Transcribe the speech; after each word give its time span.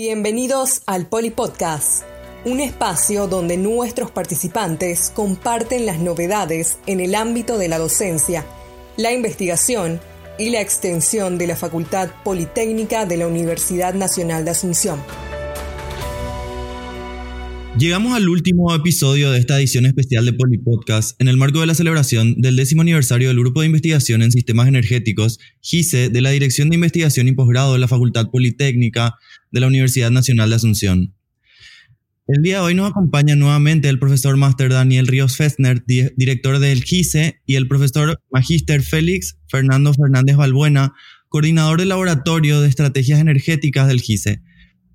Bienvenidos 0.00 0.82
al 0.86 1.08
Polipodcast, 1.08 2.04
un 2.44 2.60
espacio 2.60 3.26
donde 3.26 3.56
nuestros 3.56 4.12
participantes 4.12 5.10
comparten 5.10 5.86
las 5.86 5.98
novedades 5.98 6.78
en 6.86 7.00
el 7.00 7.16
ámbito 7.16 7.58
de 7.58 7.66
la 7.66 7.78
docencia, 7.78 8.46
la 8.96 9.10
investigación 9.10 10.00
y 10.38 10.50
la 10.50 10.60
extensión 10.60 11.36
de 11.36 11.48
la 11.48 11.56
Facultad 11.56 12.10
Politécnica 12.22 13.06
de 13.06 13.16
la 13.16 13.26
Universidad 13.26 13.92
Nacional 13.92 14.44
de 14.44 14.52
Asunción. 14.52 15.02
Llegamos 17.78 18.14
al 18.14 18.28
último 18.28 18.74
episodio 18.74 19.30
de 19.30 19.38
esta 19.38 19.56
edición 19.56 19.86
especial 19.86 20.24
de 20.24 20.32
Polipodcast 20.32 21.14
en 21.20 21.28
el 21.28 21.36
marco 21.36 21.60
de 21.60 21.66
la 21.68 21.76
celebración 21.76 22.34
del 22.40 22.56
décimo 22.56 22.82
aniversario 22.82 23.28
del 23.28 23.38
Grupo 23.38 23.60
de 23.60 23.66
Investigación 23.66 24.20
en 24.20 24.32
Sistemas 24.32 24.66
Energéticos, 24.66 25.38
GISE, 25.60 26.08
de 26.08 26.20
la 26.20 26.30
Dirección 26.30 26.70
de 26.70 26.74
Investigación 26.74 27.28
y 27.28 27.32
Posgrado 27.32 27.74
de 27.74 27.78
la 27.78 27.86
Facultad 27.86 28.30
Politécnica 28.32 29.14
de 29.52 29.60
la 29.60 29.68
Universidad 29.68 30.10
Nacional 30.10 30.50
de 30.50 30.56
Asunción. 30.56 31.14
El 32.26 32.42
día 32.42 32.56
de 32.56 32.62
hoy 32.62 32.74
nos 32.74 32.90
acompaña 32.90 33.36
nuevamente 33.36 33.88
el 33.88 34.00
profesor 34.00 34.36
máster 34.36 34.72
Daniel 34.72 35.06
Ríos 35.06 35.36
Festner, 35.36 35.84
director 35.86 36.58
del 36.58 36.82
GISE, 36.82 37.40
y 37.46 37.54
el 37.54 37.68
profesor 37.68 38.20
magíster 38.32 38.82
Félix 38.82 39.38
Fernando 39.46 39.94
Fernández 39.94 40.34
Balbuena, 40.34 40.94
coordinador 41.28 41.78
del 41.78 41.90
Laboratorio 41.90 42.60
de 42.60 42.68
Estrategias 42.68 43.20
Energéticas 43.20 43.86
del 43.86 44.00
GISE 44.00 44.42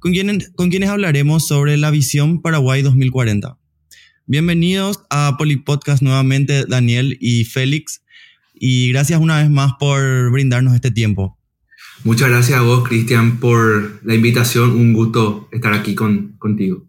con, 0.04 0.70
quienes 0.70 0.90
hablaremos 0.90 1.48
sobre 1.48 1.78
la 1.78 1.90
visión 1.90 2.42
Paraguay 2.42 2.82
2040. 2.82 3.58
Bienvenidos 4.26 5.00
a 5.10 5.36
Polipodcast 5.38 6.02
nuevamente, 6.02 6.66
Daniel 6.68 7.18
y 7.22 7.46
Félix, 7.46 8.04
y 8.54 8.92
gracias 8.92 9.22
una 9.22 9.40
vez 9.40 9.50
más 9.50 9.72
por 9.80 10.30
brindarnos 10.30 10.76
este 10.76 10.92
tiempo. 10.92 11.38
Muchas 12.04 12.30
gracias 12.30 12.60
a 12.60 12.64
vos, 12.64 12.86
Cristian, 12.86 13.40
por 13.40 14.06
la 14.06 14.14
invitación. 14.14 14.72
Un 14.72 14.92
gusto 14.92 15.48
estar 15.54 15.72
aquí 15.72 15.96
con, 15.96 16.36
contigo. 16.38 16.86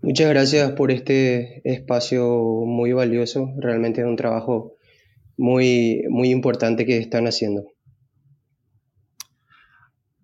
Muchas 0.00 0.28
gracias 0.28 0.70
por 0.72 0.92
este 0.92 1.62
espacio 1.64 2.64
muy 2.64 2.92
valioso. 2.92 3.50
Realmente 3.58 4.02
es 4.02 4.06
un 4.06 4.14
trabajo 4.14 4.76
muy, 5.36 6.04
muy 6.08 6.30
importante 6.30 6.86
que 6.86 6.98
están 6.98 7.26
haciendo. 7.26 7.64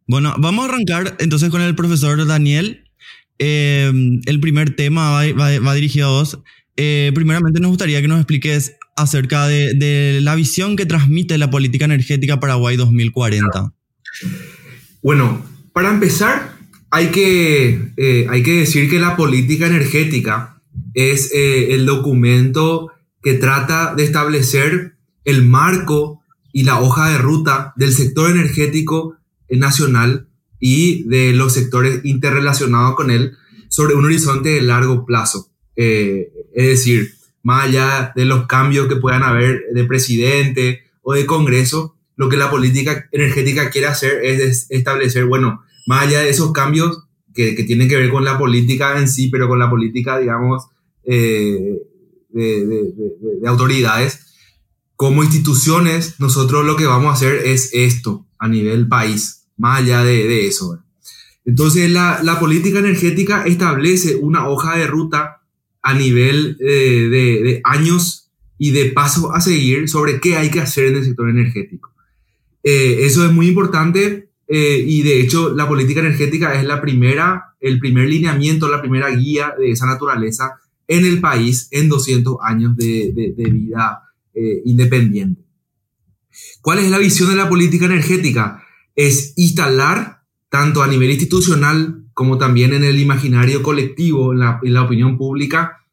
Bueno, 0.09 0.35
vamos 0.39 0.65
a 0.65 0.69
arrancar 0.73 1.17
entonces 1.19 1.51
con 1.51 1.61
el 1.61 1.75
profesor 1.75 2.25
Daniel. 2.27 2.85
Eh, 3.41 3.91
el 4.27 4.41
primer 4.41 4.77
tema 4.77 5.11
va, 5.11 5.75
dirigido 5.75 6.07
a 6.07 6.11
vos. 6.11 6.39
Eh, 6.77 7.11
primeramente 7.15 7.59
nos 7.59 7.71
gustaría 7.71 8.01
que 8.01 8.07
nos 8.07 8.19
expliques 8.19 8.77
acerca 8.97 9.49
de, 9.49 10.21
la 10.23 10.37
visión 10.37 10.77
que 10.77 10.87
transmite 10.87 11.39
la 11.39 11.51
política 11.51 11.87
energética 11.87 12.39
Paraguay 12.39 12.77
2040. 12.77 13.75
Bueno, 15.03 15.45
para 15.73 15.91
empezar, 15.91 16.53
hay 16.91 17.09
que, 17.09 17.91
eh, 17.97 18.27
hay 18.31 18.43
que 18.45 18.59
decir 18.61 18.89
que 18.89 19.01
la 19.01 19.17
política 19.17 19.67
energética 19.67 20.63
es 20.95 21.33
el 21.35 21.85
documento 21.85 22.93
que 23.23 23.35
trata 23.35 23.95
de 23.95 24.05
establecer 24.05 24.97
el 25.25 25.45
marco 25.45 26.23
y 26.53 26.63
la 26.63 26.81
hoja 26.81 27.11
de 27.11 27.19
ruta 27.19 27.73
del 27.77 27.93
sector 27.93 28.31
energético 28.31 29.16
nacional 29.51 30.29
y 30.59 31.05
de 31.05 31.33
los 31.33 31.53
sectores 31.53 32.05
interrelacionados 32.05 32.95
con 32.97 33.11
él 33.11 33.37
sobre 33.69 33.95
un 33.95 34.05
horizonte 34.05 34.51
de 34.51 34.63
largo 34.63 35.05
plazo. 35.05 35.51
Eh, 35.77 36.33
es 36.55 36.67
decir, 36.67 37.15
más 37.43 37.67
allá 37.67 38.13
de 38.17 38.25
los 38.25 38.47
cambios 38.47 38.89
que 38.89 38.97
puedan 38.97 39.23
haber 39.23 39.63
de 39.73 39.85
presidente 39.85 40.83
o 41.03 41.15
de 41.15 41.27
Congreso, 41.27 41.97
lo 42.17 42.29
que 42.29 42.37
la 42.37 42.51
política 42.51 43.09
energética 43.13 43.71
quiere 43.71 43.89
hacer 43.89 44.25
es 44.25 44.67
establecer, 44.71 45.27
bueno, 45.27 45.63
más 45.87 46.07
allá 46.07 46.21
de 46.21 46.31
esos 46.31 46.53
cambios 46.53 47.05
que, 47.35 47.55
que 47.55 47.65
tienen 47.65 47.89
que 47.89 47.97
ver 47.97 48.11
con 48.11 48.25
la 48.25 48.39
política 48.39 48.99
en 48.99 49.09
sí, 49.09 49.29
pero 49.29 49.49
con 49.49 49.59
la 49.59 49.69
política, 49.69 50.19
digamos, 50.19 50.65
eh, 51.05 51.79
de, 52.31 52.67
de, 52.67 52.93
de 53.41 53.49
autoridades, 53.49 54.23
como 54.97 55.23
instituciones, 55.23 56.19
nosotros 56.19 56.65
lo 56.65 56.77
que 56.77 56.87
vamos 56.87 57.11
a 57.11 57.13
hacer 57.13 57.43
es 57.45 57.71
esto 57.75 58.27
a 58.39 58.49
nivel 58.49 58.89
país 58.89 59.36
más 59.57 59.81
allá 59.81 60.05
de, 60.05 60.47
eso. 60.47 60.79
Entonces, 61.45 61.91
la, 61.91 62.37
política 62.41 62.79
energética 62.79 63.45
establece 63.45 64.17
una 64.17 64.49
hoja 64.49 64.77
de 64.77 64.87
ruta 64.87 65.43
a 65.83 65.95
nivel 65.95 66.57
eh, 66.61 67.09
de, 67.11 67.61
años 67.65 68.31
y 68.59 68.71
de 68.71 68.87
paso 68.87 69.33
a 69.33 69.41
seguir 69.41 69.89
sobre 69.89 70.21
qué 70.21 70.37
hay 70.37 70.51
que 70.51 70.61
hacer 70.61 70.87
en 70.87 70.97
el 70.97 71.05
sector 71.05 71.29
energético. 71.29 71.93
Eh, 72.63 73.05
eso 73.07 73.25
es 73.25 73.33
muy 73.33 73.49
importante 73.49 74.31
eh, 74.49 74.85
y 74.85 75.03
de 75.03 75.21
hecho 75.21 75.55
la 75.55 75.69
política 75.69 76.01
energética 76.01 76.55
es 76.59 76.65
la 76.65 76.81
primera, 76.81 77.55
el 77.61 77.79
primer 77.79 78.09
lineamiento, 78.09 78.69
la 78.69 78.81
primera 78.81 79.11
guía 79.11 79.55
de 79.59 79.71
esa 79.71 79.87
naturaleza 79.87 80.55
en 80.89 81.05
el 81.05 81.21
país 81.21 81.69
en 81.71 81.89
200 81.89 82.37
años 82.43 82.77
de 82.77 83.35
vida 83.37 84.03
independiente. 84.65 85.47
¿Cuál 86.61 86.81
es 86.81 86.91
la 86.91 86.99
visión 86.99 87.31
de 87.31 87.37
la 87.37 87.49
política 87.49 87.87
energética? 87.87 88.66
Es 88.97 89.35
instalar, 89.37 90.23
tanto 90.49 90.83
a 90.83 90.89
nivel 90.89 91.11
institucional 91.11 92.03
como 92.15 92.39
también 92.39 92.73
en 92.73 92.83
el 92.83 92.99
imaginario 92.99 93.63
colectivo, 93.63 94.33
en 94.33 94.39
la, 94.41 94.83
opinión 94.83 95.19
pública, 95.19 95.85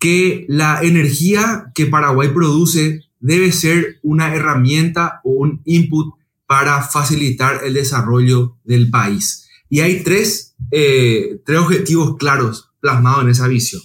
que 0.00 0.44
la 0.48 0.82
energía 0.82 1.70
que 1.74 1.86
Paraguay 1.86 2.30
produce 2.30 3.04
debe 3.20 3.52
ser 3.52 4.00
una 4.02 4.34
herramienta 4.34 5.20
o 5.22 5.30
un 5.30 5.62
input 5.64 6.14
para 6.46 6.82
facilitar 6.82 7.60
el 7.64 7.74
desarrollo 7.74 8.56
del 8.64 8.90
país. 8.90 9.48
Y 9.68 9.78
hay 9.78 10.02
tres, 10.02 10.56
eh, 10.72 11.40
tres 11.46 11.60
objetivos 11.60 12.16
claros 12.16 12.72
plasmados 12.80 13.22
en 13.22 13.30
esa 13.30 13.46
visión. 13.46 13.82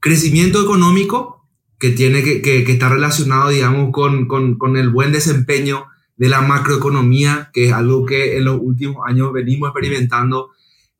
Crecimiento 0.00 0.60
económico, 0.60 1.46
que 1.78 1.90
tiene 1.90 2.24
que, 2.24 2.42
que, 2.42 2.64
estar 2.72 2.90
relacionado, 2.90 3.50
digamos, 3.50 3.90
con, 3.92 4.26
con, 4.26 4.58
con, 4.58 4.76
el 4.76 4.88
buen 4.88 5.12
desempeño 5.12 5.86
de 6.16 6.28
la 6.28 6.42
macroeconomía, 6.42 7.50
que 7.52 7.66
es 7.66 7.72
algo 7.72 8.06
que 8.06 8.36
en 8.36 8.44
los 8.44 8.58
últimos 8.60 8.98
años 9.06 9.32
venimos 9.32 9.68
experimentando 9.68 10.50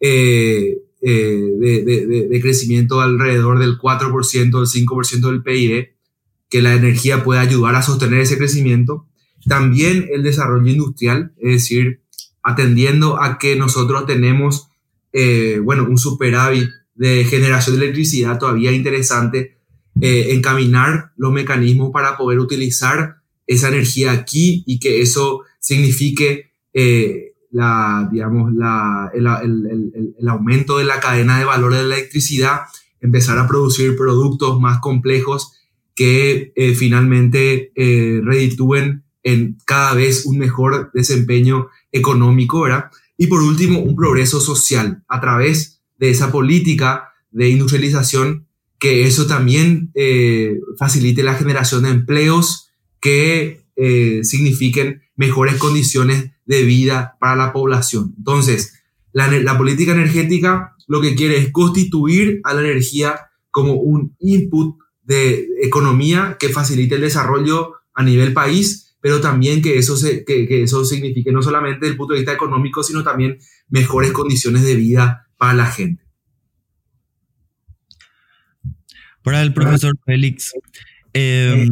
eh, 0.00 0.78
eh, 1.00 1.50
de, 1.58 2.40
crecimiento 2.40 3.00
alrededor 3.00 3.58
del 3.58 3.78
4%, 3.78 4.10
del 4.32 4.52
5% 4.52 5.30
del 5.30 5.42
PIB, 5.42 5.94
que 6.48 6.62
la 6.62 6.74
energía 6.74 7.22
puede 7.22 7.40
ayudar 7.40 7.74
a 7.74 7.82
sostener 7.82 8.20
ese 8.20 8.38
crecimiento. 8.38 9.06
También 9.46 10.08
el 10.12 10.22
desarrollo 10.22 10.70
industrial, 10.70 11.32
es 11.38 11.52
decir, 11.52 12.00
atendiendo 12.42 13.22
a 13.22 13.38
que 13.38 13.56
nosotros 13.56 14.06
tenemos, 14.06 14.68
eh, 15.12 15.60
bueno, 15.62 15.86
un 15.88 15.98
superávit 15.98 16.68
de 16.94 17.24
generación 17.24 17.78
de 17.78 17.84
electricidad 17.84 18.38
todavía 18.38 18.72
interesante, 18.72 19.52
encaminar 20.00 21.12
los 21.16 21.32
mecanismos 21.32 21.92
para 21.92 22.16
poder 22.16 22.40
utilizar 22.40 23.22
esa 23.46 23.68
energía 23.68 24.12
aquí 24.12 24.64
y 24.66 24.78
que 24.78 25.02
eso 25.02 25.42
signifique 25.58 26.52
eh, 26.72 27.34
la, 27.50 28.08
digamos, 28.10 28.52
la, 28.52 29.10
el, 29.14 29.26
el, 29.26 30.14
el, 30.18 30.28
aumento 30.28 30.78
de 30.78 30.84
la 30.84 30.98
cadena 30.98 31.38
de 31.38 31.44
valor 31.44 31.72
de 31.72 31.84
la 31.84 31.96
electricidad, 31.96 32.62
empezar 33.00 33.38
a 33.38 33.46
producir 33.46 33.96
productos 33.96 34.60
más 34.60 34.80
complejos 34.80 35.52
que 35.94 36.52
eh, 36.56 36.74
finalmente 36.74 37.70
eh, 37.76 38.20
reditúen 38.24 39.04
en 39.22 39.56
cada 39.64 39.94
vez 39.94 40.26
un 40.26 40.38
mejor 40.38 40.90
desempeño 40.92 41.68
económico, 41.92 42.62
¿verdad? 42.62 42.90
Y 43.16 43.28
por 43.28 43.40
último, 43.40 43.78
un 43.78 43.94
progreso 43.94 44.40
social 44.40 45.04
a 45.06 45.20
través 45.20 45.80
de 45.96 46.10
esa 46.10 46.32
política 46.32 47.12
de 47.30 47.48
industrialización, 47.48 48.48
que 48.80 49.06
eso 49.06 49.26
también 49.26 49.92
facilite 50.76 51.22
la 51.22 51.34
generación 51.34 51.84
de 51.84 51.90
empleos, 51.90 52.63
que 53.04 53.66
eh, 53.76 54.20
signifiquen 54.24 55.02
mejores 55.14 55.56
condiciones 55.56 56.30
de 56.46 56.62
vida 56.62 57.18
para 57.20 57.36
la 57.36 57.52
población. 57.52 58.14
Entonces, 58.16 58.82
la, 59.12 59.58
política 59.58 59.92
energética 59.92 60.74
lo 60.88 61.02
que 61.02 61.14
quiere 61.14 61.36
es 61.36 61.52
constituir 61.52 62.40
a 62.44 62.54
la 62.54 62.62
energía 62.62 63.20
como 63.50 63.74
un 63.74 64.16
input 64.20 64.78
de 65.02 65.46
economía 65.62 66.38
que 66.40 66.48
facilite 66.48 66.94
el 66.94 67.02
desarrollo 67.02 67.74
a 67.92 68.02
nivel 68.02 68.32
país, 68.32 68.96
pero 69.02 69.20
también 69.20 69.60
que 69.60 69.76
eso, 69.76 69.98
se, 69.98 70.24
que, 70.24 70.62
eso 70.62 70.82
signifique 70.86 71.30
no 71.30 71.42
solamente 71.42 71.80
desde 71.80 71.92
el 71.92 71.98
punto 71.98 72.14
de 72.14 72.20
vista 72.20 72.32
económico, 72.32 72.82
sino 72.82 73.04
también 73.04 73.36
mejores 73.68 74.12
condiciones 74.12 74.64
de 74.64 74.76
vida 74.76 75.28
para 75.36 75.52
la 75.52 75.66
gente. 75.66 76.02
Para 79.22 79.42
el 79.42 79.52
profesor 79.52 79.92
Félix, 80.06 80.52
eh, 81.12 81.68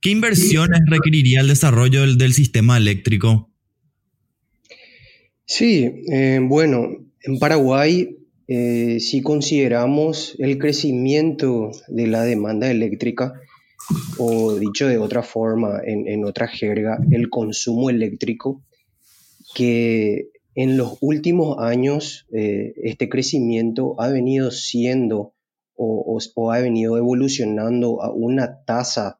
¿Qué 0.00 0.08
inversiones 0.08 0.80
requeriría 0.86 1.40
el 1.40 1.48
desarrollo 1.48 2.00
del, 2.00 2.32
sistema 2.32 2.78
eléctrico? 2.78 3.50
Sí, 5.44 6.04
eh, 6.10 6.40
bueno, 6.42 6.88
en 7.22 7.38
Paraguay, 7.38 8.16
eh, 8.48 8.98
si 9.00 9.20
consideramos 9.20 10.36
el 10.38 10.56
crecimiento 10.56 11.70
de 11.88 12.06
la 12.06 12.22
demanda 12.22 12.70
eléctrica, 12.70 13.34
o 14.16 14.54
dicho 14.54 14.86
de 14.86 14.96
otra 14.96 15.22
forma, 15.22 15.80
en, 15.84 16.24
otra 16.24 16.48
jerga, 16.48 16.98
el 17.10 17.28
consumo 17.28 17.90
eléctrico, 17.90 18.62
que 19.54 20.30
en 20.54 20.78
los 20.78 20.96
últimos 21.02 21.58
años 21.58 22.26
eh, 22.32 22.72
este 22.82 23.10
crecimiento 23.10 24.00
ha 24.00 24.08
venido 24.08 24.50
siendo 24.50 25.34
o, 25.74 26.18
o, 26.34 26.52
ha 26.52 26.60
venido 26.60 26.96
evolucionando 26.96 28.02
a 28.02 28.12
una 28.12 28.62
tasa 28.64 29.18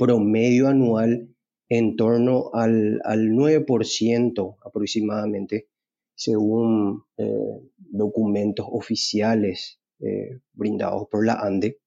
promedio 0.00 0.68
anual 0.68 1.28
en 1.68 1.94
torno 1.96 2.50
al, 2.54 3.02
al 3.04 3.28
9% 3.28 4.56
aproximadamente, 4.64 5.68
según 6.14 7.04
eh, 7.18 7.60
documentos 7.76 8.66
oficiales 8.70 9.78
eh, 10.00 10.40
brindados 10.54 11.06
por 11.10 11.26
la 11.26 11.34
ANDE. 11.34 11.78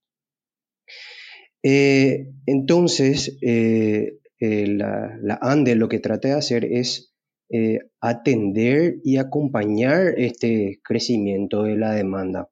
entonces, 1.63 3.37
la, 4.39 5.39
ANDE 5.41 5.75
lo 5.75 5.89
que 5.89 5.99
trata 5.99 6.27
de 6.27 6.33
hacer 6.35 6.65
es 6.65 7.13
eh, 7.55 7.79
atender 8.01 8.95
y 9.03 9.17
acompañar 9.17 10.15
este 10.17 10.79
crecimiento 10.83 11.61
de 11.61 11.77
la 11.77 11.91
demanda. 11.91 12.49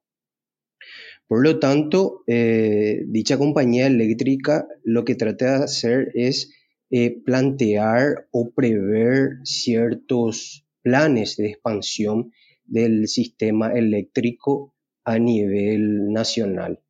Por 1.32 1.44
lo 1.44 1.58
tanto, 1.58 2.24
eh, 2.26 3.04
dicha 3.06 3.38
compañía 3.38 3.86
eléctrica 3.86 4.68
lo 4.84 5.02
que 5.06 5.14
trata 5.14 5.56
de 5.60 5.64
hacer 5.64 6.12
es 6.12 6.52
eh, 6.90 7.22
plantear 7.24 8.28
o 8.32 8.50
prever 8.50 9.38
ciertos 9.42 10.66
planes 10.82 11.38
de 11.38 11.46
expansión 11.46 12.32
del 12.66 13.08
sistema 13.08 13.72
eléctrico 13.72 14.74
a 15.04 15.18
nivel 15.18 16.12
nacional. 16.12 16.80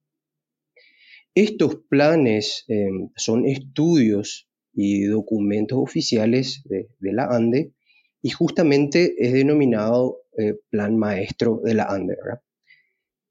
Estos 1.37 1.77
planes 1.89 2.67
son 3.15 3.47
estudios 3.47 4.49
y 4.75 5.05
documentos 5.05 5.79
oficiales 5.79 6.65
de, 6.65 6.89
la 6.99 7.27
ANDE 7.27 7.75
y 8.21 8.31
justamente 8.31 9.15
es 9.25 9.35
denominado 9.35 10.25
eh, 10.37 10.55
plan 10.69 10.99
maestro 10.99 11.61
de 11.63 11.75
la 11.75 11.85
ANDE. 11.85 12.17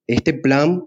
Este 0.07 0.33
plan 0.33 0.85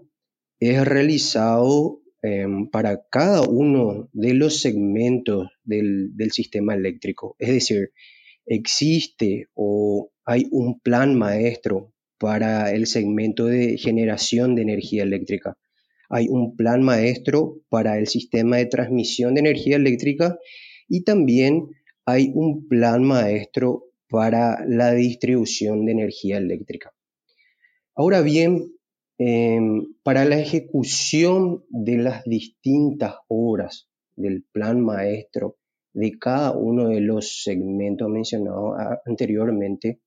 es 0.59 0.85
realizado 0.85 2.01
em, 2.21 2.69
para 2.69 3.05
cada 3.09 3.41
uno 3.41 4.09
de 4.13 4.33
los 4.33 4.61
segmentos 4.61 5.47
del, 5.63 6.11
sistema 6.31 6.73
eléctrico. 6.75 7.35
Es 7.39 7.49
decir, 7.49 7.91
existe 8.45 9.49
o 9.53 10.11
hay 10.25 10.47
un 10.51 10.79
plan 10.79 11.15
maestro 11.15 11.93
para 12.17 12.71
el 12.71 12.87
segmento 12.87 13.45
de 13.45 13.77
generación 13.77 14.55
de 14.55 14.63
energía 14.63 15.03
eléctrica. 15.03 15.57
Hay 16.09 16.27
un 16.29 16.55
plan 16.55 16.81
maestro 16.83 17.61
para 17.69 17.97
el 17.97 18.07
sistema 18.07 18.57
de 18.57 18.67
transmisión 18.67 19.33
de 19.33 19.41
energía 19.41 19.75
eléctrica 19.75 20.37
y 20.87 21.03
también 21.03 21.67
hay 22.05 22.31
un 22.33 22.67
plan 22.67 23.03
maestro 23.03 23.85
para 24.07 24.63
la 24.67 24.93
distribución 24.93 25.85
de 25.85 25.91
energía 25.91 26.37
eléctrica. 26.37 26.93
Ahora 27.95 28.21
bien, 28.21 28.74
em, 29.17 29.93
para 30.03 30.25
la 30.25 30.37
ejecución 30.39 31.63
de 31.69 31.97
las 31.97 32.23
distintas 32.25 33.15
obras 33.27 33.87
del 34.15 34.43
plan 34.51 34.81
maestro 34.81 35.57
de 35.93 36.17
cada 36.19 36.51
uno 36.51 36.89
de 36.89 36.99
los 37.01 37.43
segmentos 37.43 38.09
mencionados 38.09 38.73
anteriormente, 39.05 40.01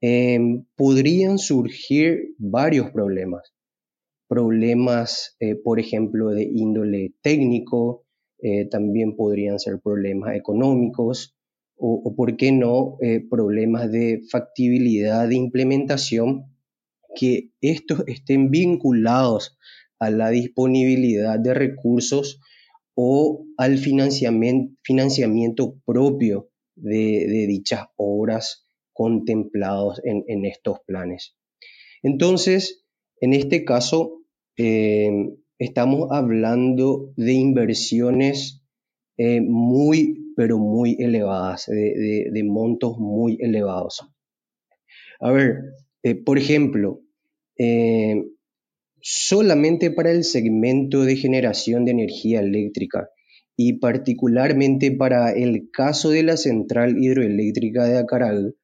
em, 0.00 0.64
podrían 0.76 1.38
surgir 1.38 2.34
varios 2.38 2.90
problemas. 2.90 3.54
Problemas, 4.28 5.36
eh, 5.40 5.54
por 5.54 5.80
ejemplo, 5.80 6.30
de 6.30 6.44
índole 6.44 7.14
técnico, 7.22 8.04
eh, 8.42 8.68
también 8.68 9.16
podrían 9.16 9.58
ser 9.58 9.80
problemas 9.80 10.36
económicos, 10.36 11.36
o, 11.78 12.14
por 12.16 12.36
qué 12.36 12.52
no, 12.52 12.96
eh, 13.02 13.20
problemas 13.28 13.90
de 13.90 14.22
factibilidad 14.30 15.28
de 15.28 15.36
implementación, 15.36 16.55
que 17.18 17.50
estos 17.60 18.04
estén 18.06 18.50
vinculados 18.50 19.58
a 19.98 20.10
la 20.10 20.30
disponibilidad 20.30 21.40
de 21.40 21.54
recursos 21.54 22.40
o 22.94 23.46
al 23.56 23.78
financiamiento, 23.78 25.76
propio 25.84 26.50
de, 26.76 27.46
dichas 27.48 27.86
obras 27.96 28.66
contemplados 28.92 30.00
en, 30.04 30.44
estos 30.44 30.78
planes. 30.86 31.34
Entonces, 32.02 32.84
en 33.20 33.32
este 33.32 33.64
caso, 33.64 34.22
eh, 34.58 35.10
estamos 35.58 36.08
hablando 36.10 37.12
de 37.16 37.32
inversiones 37.32 38.62
eh, 39.18 39.40
muy 39.40 40.26
pero 40.36 40.58
muy 40.58 40.96
elevadas, 41.00 41.66
de, 41.66 42.42
montos 42.44 42.98
muy 42.98 43.38
elevados. 43.40 44.06
A 45.18 45.32
ver, 45.32 45.62
eh, 46.02 46.14
por 46.14 46.38
ejemplo, 46.38 47.00
eh, 47.58 48.24
solamente 49.00 49.90
para 49.90 50.10
el 50.10 50.24
segmento 50.24 51.04
de 51.04 51.16
generación 51.16 51.84
de 51.84 51.92
energía 51.92 52.40
eléctrica 52.40 53.08
y 53.56 53.74
particularmente 53.74 54.92
para 54.92 55.32
el 55.32 55.70
caso 55.70 56.10
de 56.10 56.22
la 56.22 56.36
central 56.36 57.02
hidroeléctrica 57.02 57.84
de 57.84 57.98
Acaral, 57.98 58.56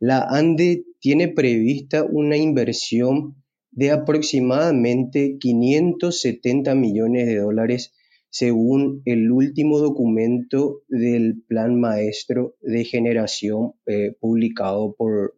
la 0.00 0.22
ANDE 0.22 0.84
tiene 1.00 1.28
prevista 1.28 2.04
una 2.04 2.36
inversión 2.36 3.36
de 3.70 3.90
aproximadamente 3.90 5.36
570 5.38 6.74
millones 6.74 7.26
de 7.26 7.36
dólares 7.36 7.92
según 8.30 9.02
el 9.04 9.30
último 9.30 9.78
documento 9.78 10.82
del 10.88 11.42
Plan 11.46 11.78
Maestro 11.80 12.56
de 12.60 12.84
Generación 12.84 13.72
eh, 13.86 14.14
publicado 14.20 14.94
por, 14.96 15.34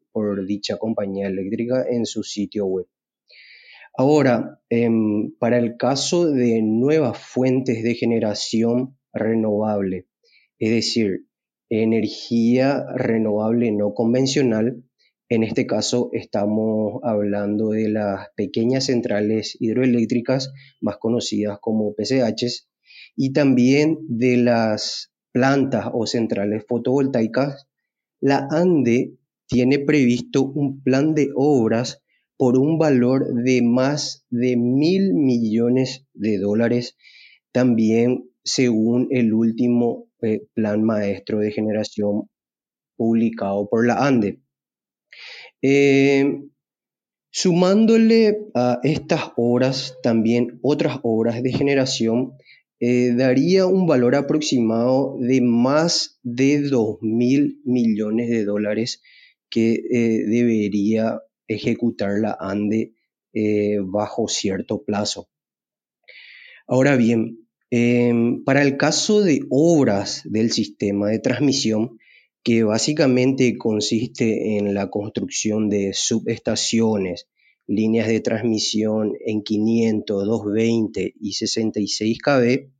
dicha 0.46 0.76
compañía 0.76 1.28
eléctrica 1.28 1.86
en 1.88 2.04
su 2.04 2.22
sitio 2.22 2.66
web. 2.66 2.86
Ahora, 4.00 4.58
em, 4.70 5.30
para 5.38 5.58
el 5.58 5.76
caso 5.76 6.30
de 6.30 6.62
nuevas 6.62 7.18
fuentes 7.18 7.82
de 7.82 7.94
generación 7.94 8.96
renovable, 9.12 10.06
es 10.58 10.70
decir, 10.70 11.26
energía 11.68 12.82
renovable 12.94 13.70
no 13.72 13.92
convencional, 13.92 14.82
en 15.28 15.42
este 15.42 15.66
caso 15.66 16.08
estamos 16.14 17.00
hablando 17.02 17.72
de 17.72 17.90
las 17.90 18.28
pequeñas 18.36 18.86
centrales 18.86 19.58
hidroeléctricas 19.60 20.50
más 20.80 20.96
conocidas 20.96 21.58
como 21.60 21.92
PCHs, 21.94 22.70
y 23.16 23.34
también 23.34 23.98
de 24.08 24.38
las 24.38 25.12
plantas 25.30 25.90
o 25.92 26.06
centrales 26.06 26.64
fotovoltaicas, 26.66 27.68
la 28.18 28.48
ANDE 28.50 29.18
tiene 29.46 29.78
previsto 29.78 30.42
un 30.42 30.82
plan 30.82 31.14
de 31.14 31.28
obras 31.34 31.99
por 32.40 32.56
un 32.56 32.78
valor 32.78 33.34
de 33.34 33.60
más 33.60 34.24
de 34.30 34.56
mil 34.56 35.12
millones 35.12 36.06
de 36.14 36.38
dólares, 36.38 36.96
también 37.52 38.30
según 38.42 39.08
el 39.10 39.34
último 39.34 40.08
eh, 40.22 40.46
plan 40.54 40.82
maestro 40.82 41.40
de 41.40 41.52
generación 41.52 42.30
publicado 42.96 43.68
por 43.68 43.86
la 43.86 44.06
ANDE. 44.06 44.40
Eh, 45.60 46.40
sumándole 47.30 48.38
a 48.54 48.80
estas 48.84 49.32
obras 49.36 49.98
también 50.02 50.60
otras 50.62 50.98
obras 51.02 51.42
de 51.42 51.52
generación 51.52 52.32
eh, 52.80 53.12
daría 53.14 53.66
un 53.66 53.86
valor 53.86 54.14
aproximado 54.14 55.18
de 55.20 55.42
más 55.42 56.18
de 56.22 56.62
2 56.62 57.02
mil 57.02 57.60
millones 57.66 58.30
de 58.30 58.46
dólares 58.46 59.02
que 59.50 59.82
debería 60.26 61.20
ejecutar 61.54 62.18
la 62.18 62.36
ANDE 62.38 62.94
eh, 63.32 63.78
bajo 63.82 64.28
cierto 64.28 64.82
plazo. 64.82 65.28
Ahora 66.66 66.96
bien, 66.96 67.48
em, 67.70 68.44
para 68.44 68.62
el 68.62 68.76
caso 68.76 69.22
de 69.22 69.40
obras 69.50 70.22
del 70.24 70.52
sistema 70.52 71.08
de 71.08 71.18
transmisión, 71.18 71.98
que 72.42 72.64
básicamente 72.64 73.58
consiste 73.58 74.56
en 74.56 74.72
la 74.74 74.88
construcción 74.88 75.68
de 75.68 75.92
subestaciones, 75.92 77.28
líneas 77.66 78.08
de 78.08 78.20
transmisión 78.20 79.12
en 79.24 79.42
500, 79.42 80.26
220 80.26 81.14
y 81.20 81.32
66 81.32 82.18
kb, 82.18 82.70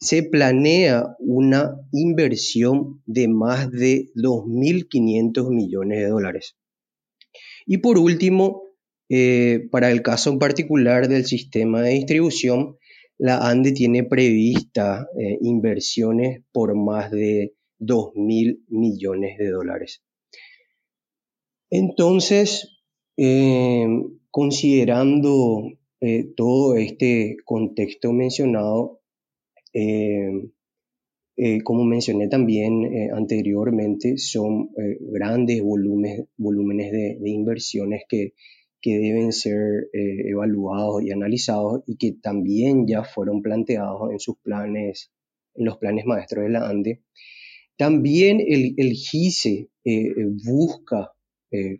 se 0.00 0.22
planea 0.22 1.16
una 1.18 1.76
inversión 1.92 3.02
de 3.06 3.28
más 3.28 3.70
de 3.70 4.10
2.500 4.14 5.50
millones 5.50 5.98
de 5.98 6.08
dólares. 6.08 6.56
Y 7.68 7.78
por 7.78 7.98
último, 7.98 8.64
eh, 9.08 9.68
para 9.70 9.92
el 9.92 10.02
caso 10.02 10.30
en 10.30 10.40
particular 10.40 11.06
del 11.06 11.24
sistema 11.24 11.82
de 11.82 11.90
distribución, 11.90 12.76
la 13.16 13.48
ANDE 13.48 13.70
tiene 13.70 14.02
prevista 14.02 15.06
eh, 15.16 15.38
inversiones 15.42 16.42
por 16.50 16.74
más 16.74 17.12
de 17.12 17.54
2.000 17.78 18.64
millones 18.68 19.38
de 19.38 19.50
dólares. 19.50 20.02
Entonces, 21.70 22.78
Em, 23.20 24.20
considerando 24.30 25.72
eh, 26.00 26.32
todo 26.36 26.76
este 26.76 27.36
contexto 27.44 28.12
mencionado, 28.12 29.00
eh, 31.40 31.62
como 31.62 31.84
mencioné 31.84 32.26
también 32.26 32.84
eh, 32.84 33.10
anteriormente, 33.14 34.18
son 34.18 34.70
eh, 34.76 34.98
grandes 35.00 35.62
volúmenes, 35.62 36.26
volúmenes 36.36 36.90
de, 36.90 37.30
inversiones 37.30 38.02
que, 38.08 38.34
que, 38.80 38.98
deben 38.98 39.32
ser 39.32 39.88
evaluados 39.92 41.04
y 41.04 41.12
analizados 41.12 41.84
y 41.86 41.96
que 41.96 42.10
también 42.20 42.88
ya 42.88 43.04
fueron 43.04 43.40
planteados 43.40 44.10
en 44.10 44.18
sus 44.18 44.36
planes, 44.38 45.12
en 45.54 45.66
los 45.66 45.76
planes 45.78 46.06
maestros 46.06 46.42
de 46.42 46.50
la 46.50 46.68
ANDE. 46.68 47.02
También 47.76 48.40
el, 48.40 48.74
el 48.76 48.94
GICE 48.94 49.68
busca 50.44 51.12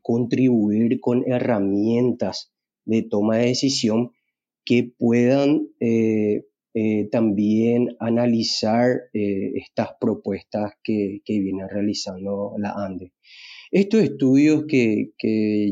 contribuir 0.02 1.00
con 1.00 1.24
herramientas 1.26 2.52
de 2.84 3.02
toma 3.02 3.38
de 3.38 3.46
decisión 3.46 4.12
que 4.64 4.84
puedan 4.96 5.68
eh, 6.74 7.08
también 7.10 7.96
analizar 7.98 8.90
eh, 9.12 9.52
estas 9.54 9.90
propuestas 10.00 10.72
que, 10.82 11.20
viene 11.26 11.66
realizando 11.68 12.54
la 12.58 12.72
ANDE. 12.72 13.12
Estos 13.70 14.02
estudios 14.02 14.64
que, 14.66 15.12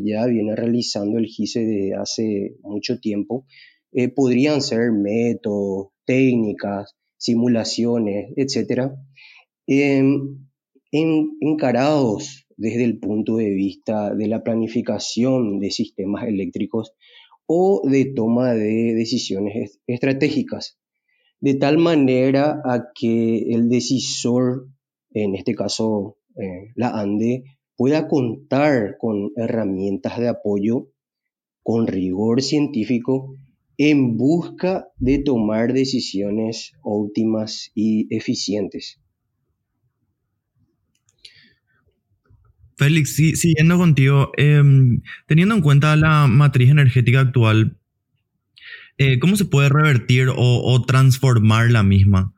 ya 0.04 0.26
viene 0.26 0.54
realizando 0.54 1.18
el 1.18 1.26
GICE 1.26 1.60
desde 1.60 1.94
hace 1.94 2.56
mucho 2.62 2.98
tiempo 3.00 3.46
podrían 4.14 4.60
ser 4.60 4.92
métodos, 4.92 5.88
técnicas, 6.04 6.94
simulaciones, 7.16 8.32
etc., 8.36 8.92
em, 9.66 10.46
encarados 10.92 12.46
desde 12.56 12.84
el 12.84 12.98
punto 12.98 13.36
de 13.36 13.50
vista 13.50 14.14
de 14.14 14.28
la 14.28 14.42
planificación 14.42 15.58
de 15.58 15.70
sistemas 15.70 16.26
eléctricos 16.26 16.92
o 17.46 17.82
de 17.84 18.06
toma 18.06 18.54
de 18.54 18.94
decisiones 18.94 19.80
estratégicas, 19.86 20.78
de 21.40 21.54
tal 21.54 21.78
manera 21.78 22.60
a 22.64 22.92
que 22.94 23.52
el 23.52 23.68
decisor, 23.68 24.68
en 25.12 25.34
este 25.34 25.54
caso 25.54 26.18
eh, 26.36 26.72
la 26.74 26.90
ANDE, 26.90 27.44
pueda 27.76 28.08
contar 28.08 28.96
con 28.98 29.30
herramientas 29.36 30.18
de 30.18 30.28
apoyo 30.28 30.88
con 31.62 31.86
rigor 31.86 32.42
científico 32.42 33.36
en 33.78 34.16
busca 34.16 34.86
de 34.96 35.18
tomar 35.18 35.72
decisiones 35.72 36.72
óptimas 36.82 37.70
y 37.74 38.06
eficientes. 38.14 39.00
Félix, 42.76 43.16
siguiendo 43.16 43.78
contigo, 43.78 44.32
em, 44.36 45.00
teniendo 45.26 45.54
en 45.54 45.62
cuenta 45.62 45.96
la 45.96 46.26
matriz 46.26 46.70
energética 46.70 47.20
actual, 47.20 47.78
eh, 48.98 49.18
¿cómo 49.18 49.36
se 49.36 49.44
puede 49.44 49.68
revertir 49.68 50.28
o, 50.34 50.84
transformar 50.86 51.70
la 51.70 51.82
misma? 51.82 52.34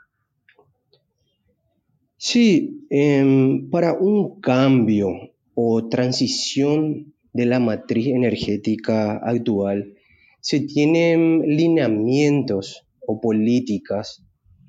Sí, 2.17 2.87
em, 2.91 3.71
para 3.71 3.93
un 3.93 4.41
cambio 4.41 5.09
o 5.55 5.89
transición 5.89 7.15
de 7.33 7.47
la 7.47 7.61
matriz 7.61 8.09
energética 8.09 9.19
actual, 9.19 9.95
se 10.41 10.61
tienen 10.61 11.43
lineamientos 11.43 12.87
o 13.07 13.21
políticas 13.21 14.25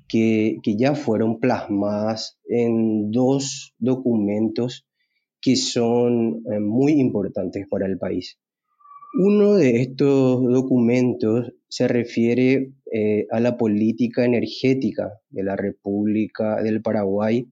que, 0.08 0.58
que 0.62 0.76
ya 0.76 0.94
fueron 0.94 1.40
plasmadas 1.40 2.38
en 2.48 3.10
dos 3.10 3.74
documentos 3.78 4.86
que 5.40 5.56
son 5.56 6.42
eh, 6.52 6.60
muy 6.60 6.92
importantes 6.92 7.66
para 7.68 7.86
el 7.86 7.98
país. 7.98 8.38
Uno 9.12 9.54
de 9.54 9.82
estos 9.82 10.40
documentos 10.40 11.52
se 11.68 11.88
refiere 11.88 12.74
eh, 12.92 13.26
a 13.32 13.40
la 13.40 13.56
política 13.56 14.24
energética 14.24 15.18
de 15.30 15.42
la 15.42 15.56
República 15.56 16.62
del 16.62 16.80
Paraguay 16.80 17.50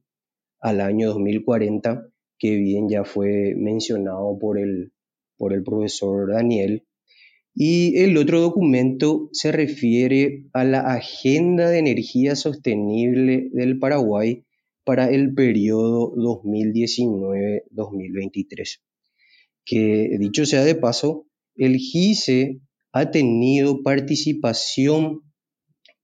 al 0.61 0.81
año 0.81 1.09
2040, 1.09 2.13
que 2.39 2.55
bien 2.55 2.89
ya 2.89 3.03
fue 3.03 3.57
mencionado 3.57 4.39
por 4.39 4.57
el, 4.57 4.93
por 5.37 5.53
el 5.53 5.65
profesor 5.65 6.33
Daniel. 6.33 6.87
Y 7.55 7.99
el 7.99 8.17
otro 8.19 8.41
documento 8.41 9.29
se 9.33 9.51
refiere 9.51 10.45
a 10.53 10.63
la 10.63 10.93
Agenda 10.93 11.71
de 11.71 11.79
Energía 11.79 12.37
Sostenible 12.37 13.51
del 13.53 13.81
Paraguay 13.81 14.45
para 14.85 15.11
el 15.11 15.35
periodo 15.35 16.15
2019-2023. 16.15 18.79
Que 19.65 20.17
dicho 20.21 20.47
sea 20.47 20.65
de 20.65 20.77
paso, 20.77 21.28
el 21.59 21.77
GICE 21.77 22.61
ha 22.93 23.11
tenido 23.11 23.83
participación 23.83 25.23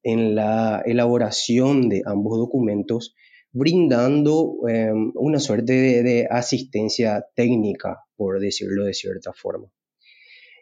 en 0.03 0.35
la 0.35 0.83
elaboración 0.85 1.89
de 1.89 2.03
ambos 2.05 2.39
documentos, 2.39 3.15
brindando 3.53 4.57
em, 4.69 5.13
una 5.15 5.39
suerte 5.39 6.03
de, 6.03 6.27
asistencia 6.29 7.25
técnica, 7.35 8.01
por 8.17 8.41
decirlo 8.41 8.85
de 8.85 8.95
cierta 8.95 9.33
forma. 9.33 9.73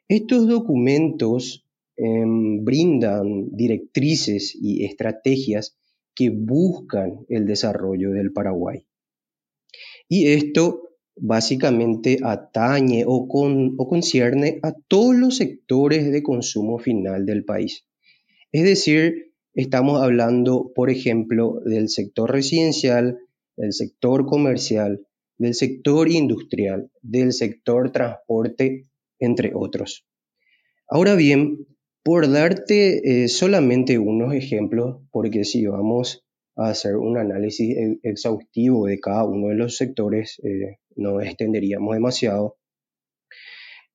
Estos 0.08 0.46
documentos 0.46 1.66
em, 1.96 2.64
brindan 2.64 3.48
directrices 3.50 4.56
y 4.60 4.84
estrategias 4.84 5.76
que 6.14 6.30
buscan 6.30 7.24
el 7.28 7.46
desarrollo 7.46 8.10
del 8.10 8.32
Paraguay. 8.32 8.86
Y 10.08 10.28
esto 10.28 10.91
básicamente 11.16 12.18
atañe 12.22 13.04
o, 13.06 13.28
concierne 13.28 14.58
a 14.62 14.72
todos 14.72 15.14
los 15.14 15.36
sectores 15.36 16.10
de 16.10 16.22
consumo 16.22 16.78
final 16.78 17.26
del 17.26 17.44
país. 17.44 17.86
Es 18.50 18.64
decir, 18.64 19.32
estamos 19.54 20.02
hablando, 20.02 20.72
por 20.74 20.90
ejemplo, 20.90 21.60
del 21.64 21.88
sector 21.88 22.30
residencial, 22.30 23.18
del 23.56 23.72
sector 23.72 24.26
comercial, 24.26 25.06
del 25.38 25.54
sector 25.54 26.10
industrial, 26.10 26.90
del 27.02 27.32
sector 27.32 27.90
transporte, 27.90 28.86
entre 29.18 29.52
otros. 29.54 30.06
Ahora 30.88 31.14
bien, 31.14 31.66
por 32.02 32.30
darte 32.30 33.24
eh, 33.24 33.28
solamente 33.28 33.98
unos 33.98 34.34
ejemplos, 34.34 35.02
porque 35.10 35.44
si 35.44 35.66
vamos 35.66 36.24
hacer 36.56 36.96
un 36.96 37.18
análisis 37.18 37.76
e, 37.76 37.98
exhaustivo 38.02 38.86
de 38.86 39.00
cada 39.00 39.24
uno 39.24 39.48
de 39.48 39.54
los 39.54 39.76
sectores, 39.76 40.40
eh, 40.44 40.78
no 40.96 41.20
extenderíamos 41.20 41.94
demasiado. 41.94 42.56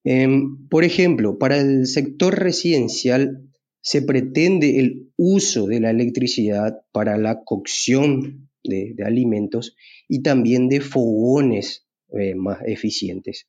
Em, 0.04 0.68
por 0.70 0.84
ejemplo, 0.84 1.38
para 1.38 1.58
el 1.58 1.86
sector 1.86 2.38
residencial 2.40 3.44
se 3.82 4.02
pretende 4.02 4.80
el 4.80 5.12
uso 5.18 5.68
de 5.68 5.80
la 5.80 5.90
electricidad 5.92 6.82
para 6.92 7.18
la 7.18 7.44
cocción 7.44 8.50
de, 8.64 8.96
alimentos 9.06 9.76
y 10.08 10.22
también 10.22 10.68
de 10.70 10.82
fogones 10.82 11.86
eh, 12.10 12.36
más 12.36 12.60
eficientes. 12.66 13.48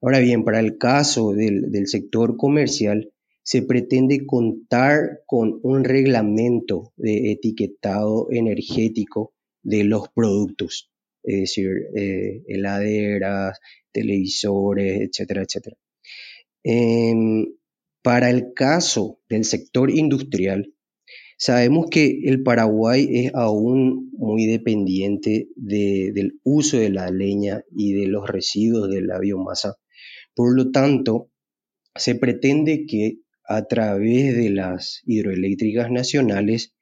Ahora 0.00 0.18
bien, 0.18 0.44
para 0.44 0.60
el 0.60 0.78
caso 0.78 1.32
del 1.32 1.86
sector 1.86 2.38
comercial, 2.38 3.12
se 3.42 3.62
pretende 3.62 4.26
contar 4.26 5.22
con 5.26 5.60
un 5.62 5.84
reglamento 5.84 6.92
de 6.96 7.32
etiquetado 7.32 8.28
energético 8.30 9.32
de 9.62 9.84
los 9.84 10.08
productos, 10.08 10.90
es 11.22 11.40
decir, 11.40 11.70
eh, 11.94 12.42
heladeras, 12.46 13.58
televisores, 13.92 15.00
etcétera, 15.00 15.42
etcétera. 15.42 15.76
Em, 16.62 17.46
para 18.02 18.30
el 18.30 18.52
caso 18.54 19.20
del 19.28 19.44
sector 19.44 19.90
industrial, 19.90 20.74
sabemos 21.36 21.86
que 21.90 22.20
el 22.24 22.42
Paraguay 22.42 23.08
es 23.10 23.34
aún 23.34 24.10
muy 24.12 24.46
dependiente 24.46 25.48
del 25.56 26.38
uso 26.44 26.78
de 26.78 26.90
la 26.90 27.10
leña 27.10 27.64
y 27.74 27.94
de 27.94 28.06
los 28.06 28.28
residuos 28.28 28.90
de 28.90 29.02
la 29.02 29.18
biomasa. 29.18 29.76
Por 30.34 30.54
lo 30.54 30.70
tanto, 30.70 31.30
se 31.94 32.14
pretende 32.14 32.86
que 32.86 33.20
a 33.50 33.66
través 33.66 34.36
de 34.36 34.48
las 34.48 35.02
hidroeléctricas 35.06 35.90
nacionales 35.90 36.72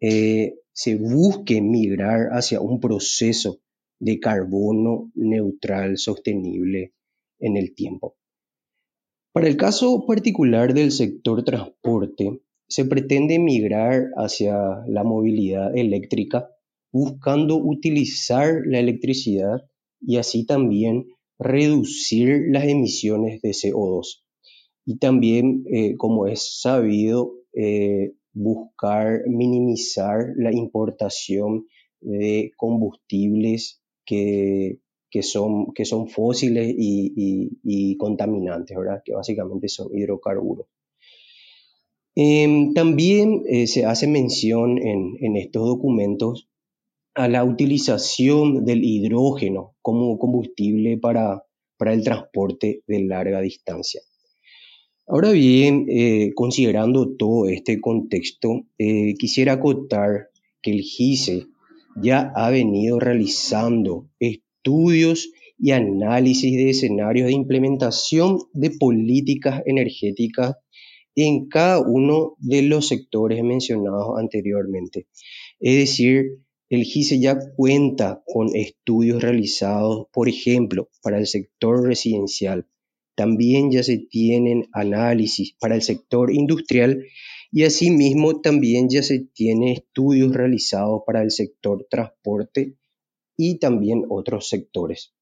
eh, 0.00 0.54
se 0.72 0.96
busque 0.96 1.60
migrar 1.60 2.28
hacia 2.30 2.58
un 2.62 2.80
proceso 2.80 3.60
de 3.98 4.18
carbono 4.18 5.12
neutral 5.14 5.98
sostenible 5.98 6.94
en 7.38 7.58
el 7.58 7.74
tiempo. 7.74 8.16
Para 9.32 9.46
el 9.46 9.58
caso 9.58 10.06
particular 10.06 10.72
del 10.72 10.90
sector 10.90 11.44
transporte, 11.44 12.40
se 12.66 12.86
pretende 12.86 13.38
migrar 13.38 14.06
hacia 14.16 14.56
la 14.88 15.04
movilidad 15.04 15.76
eléctrica 15.76 16.48
buscando 16.90 17.58
utilizar 17.58 18.62
la 18.64 18.78
electricidad 18.78 19.68
y 20.00 20.16
así 20.16 20.46
también 20.46 21.08
reducir 21.38 22.46
las 22.48 22.64
emisiones 22.64 23.42
de 23.42 23.50
CO2 23.50 24.22
y 24.86 24.98
también, 24.98 25.64
eh, 25.66 25.96
como 25.96 26.28
es 26.28 26.60
sabido, 26.60 27.34
eh, 27.52 28.12
buscar 28.32 29.26
minimizar 29.26 30.32
la 30.36 30.52
importación 30.52 31.66
de 32.00 32.52
combustibles 32.56 33.82
que, 34.04 34.78
son, 35.22 35.72
que 35.74 35.84
son 35.84 36.08
fósiles 36.08 36.72
y, 36.78 37.96
contaminantes, 37.96 38.76
¿verdad? 38.76 39.02
que 39.04 39.12
básicamente 39.12 39.68
son 39.68 39.88
hidrocarburos. 39.92 40.68
Em, 42.14 42.72
también 42.72 43.42
eh, 43.48 43.66
se 43.66 43.84
hace 43.84 44.06
mención 44.06 44.78
en, 44.78 45.36
estos 45.36 45.66
documentos 45.66 46.48
a 47.14 47.26
la 47.28 47.42
utilización 47.42 48.64
del 48.64 48.84
hidrógeno 48.84 49.74
como 49.82 50.16
combustible 50.18 50.96
para, 50.96 51.44
para 51.76 51.92
el 51.92 52.04
transporte 52.04 52.82
de 52.86 53.00
larga 53.00 53.40
distancia. 53.40 54.00
Ahora 55.08 55.30
bien, 55.30 55.86
eh, 55.88 56.32
considerando 56.34 57.14
todo 57.16 57.48
este 57.48 57.80
contexto, 57.80 58.66
eh, 58.76 59.14
quisiera 59.16 59.52
acotar 59.52 60.30
que 60.60 60.72
el 60.72 60.80
GICE 60.80 61.46
ya 62.02 62.32
ha 62.34 62.50
venido 62.50 62.98
realizando 62.98 64.08
estudios 64.18 65.30
y 65.58 65.70
análisis 65.70 66.56
de 66.56 66.70
escenarios 66.70 67.28
de 67.28 67.34
implementación 67.34 68.38
de 68.52 68.70
políticas 68.70 69.62
energéticas 69.64 70.56
en 71.14 71.46
cada 71.46 71.80
uno 71.80 72.34
de 72.40 72.62
los 72.62 72.88
sectores 72.88 73.44
mencionados 73.44 74.18
anteriormente. 74.18 75.06
Es 75.60 75.76
decir, 75.76 76.40
el 76.68 76.82
GICE 76.82 77.20
ya 77.20 77.38
cuenta 77.54 78.24
con 78.26 78.48
estudios 78.56 79.22
realizados, 79.22 80.08
por 80.12 80.28
ejemplo, 80.28 80.88
para 81.00 81.18
el 81.18 81.28
sector 81.28 81.86
residencial. 81.86 82.66
También 83.16 83.72
ya 83.72 83.82
se 83.82 83.98
tienen 83.98 84.68
análisis 84.72 85.56
para 85.58 85.74
el 85.74 85.82
sector 85.82 86.32
industrial 86.32 87.04
y 87.50 87.64
asimismo 87.64 88.40
también 88.40 88.88
ya 88.88 89.02
se 89.02 89.20
tienen 89.32 89.68
estudios 89.68 90.34
realizados 90.34 91.02
para 91.06 91.22
el 91.22 91.30
sector 91.30 91.86
transporte 91.90 92.76
y 93.36 93.58
también 93.58 94.04
otros 94.08 94.48
sectores. 94.48 95.14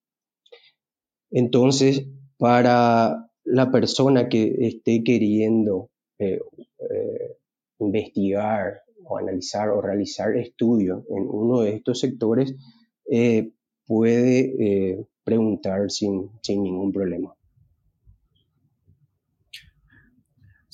Entonces, 1.31 2.07
para 2.37 3.31
la 3.45 3.71
persona 3.71 4.29
que 4.29 4.55
esté 4.61 5.03
queriendo 5.05 5.91
eh, 6.19 6.41
eh, 6.79 7.37
investigar 7.79 8.83
o 9.05 9.19
analizar 9.19 9.69
o 9.69 9.81
realizar 9.81 10.37
estudios 10.37 11.05
en 11.11 11.27
uno 11.29 11.61
de 11.61 11.77
estos 11.77 12.01
sectores, 12.01 12.55
eh, 13.11 13.51
puede 13.87 15.07
preguntar 15.25 15.91
sin, 15.91 16.31
ningún 16.49 16.93
problema. 16.93 17.35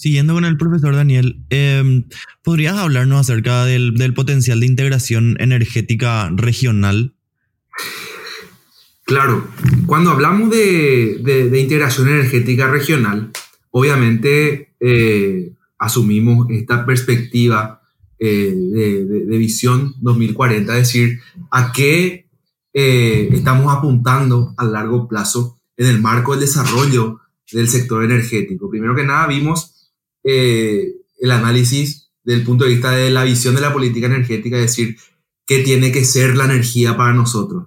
Siguiendo 0.00 0.32
con 0.32 0.46
el 0.46 0.56
profesor 0.56 0.96
Daniel, 0.96 1.44
em, 1.50 2.04
¿podrías 2.42 2.74
hablarnos 2.78 3.20
acerca 3.20 3.66
del, 3.66 4.14
potencial 4.14 4.58
de 4.58 4.64
integración 4.64 5.36
energética 5.38 6.30
regional 6.34 7.12
Claro, 9.04 9.46
cuando 9.84 10.10
hablamos 10.10 10.48
de, 10.48 11.50
integración 11.54 12.08
energética 12.08 12.70
regional, 12.70 13.30
obviamente 13.72 14.72
eh, 14.80 15.52
asumimos 15.78 16.46
esta 16.48 16.86
perspectiva 16.86 17.82
eh, 18.18 18.54
de, 18.56 19.36
visión 19.36 19.96
2040, 20.00 20.78
es 20.78 20.86
decir, 20.86 21.20
a 21.50 21.72
qué 21.72 22.26
eh, 22.72 23.28
estamos 23.32 23.70
apuntando 23.70 24.54
a 24.56 24.64
largo 24.64 25.06
plazo 25.06 25.60
en 25.76 25.88
el 25.88 26.00
marco 26.00 26.32
del 26.32 26.40
desarrollo 26.40 27.20
del 27.52 27.68
sector 27.68 28.02
energético. 28.02 28.70
Primero 28.70 28.94
que 28.94 29.04
nada, 29.04 29.26
vimos 29.26 29.76
el 30.22 31.30
análisis 31.30 32.10
del 32.22 32.42
punto 32.42 32.64
de 32.64 32.70
vista 32.70 32.90
de 32.92 33.10
la 33.10 33.24
visión 33.24 33.54
de 33.54 33.60
la 33.60 33.72
política 33.72 34.06
energética, 34.06 34.56
es 34.56 34.62
decir, 34.62 34.96
qué 35.46 35.60
tiene 35.60 35.90
que 35.90 36.04
ser 36.04 36.36
la 36.36 36.44
energía 36.44 36.96
para 36.96 37.12
nosotros. 37.12 37.64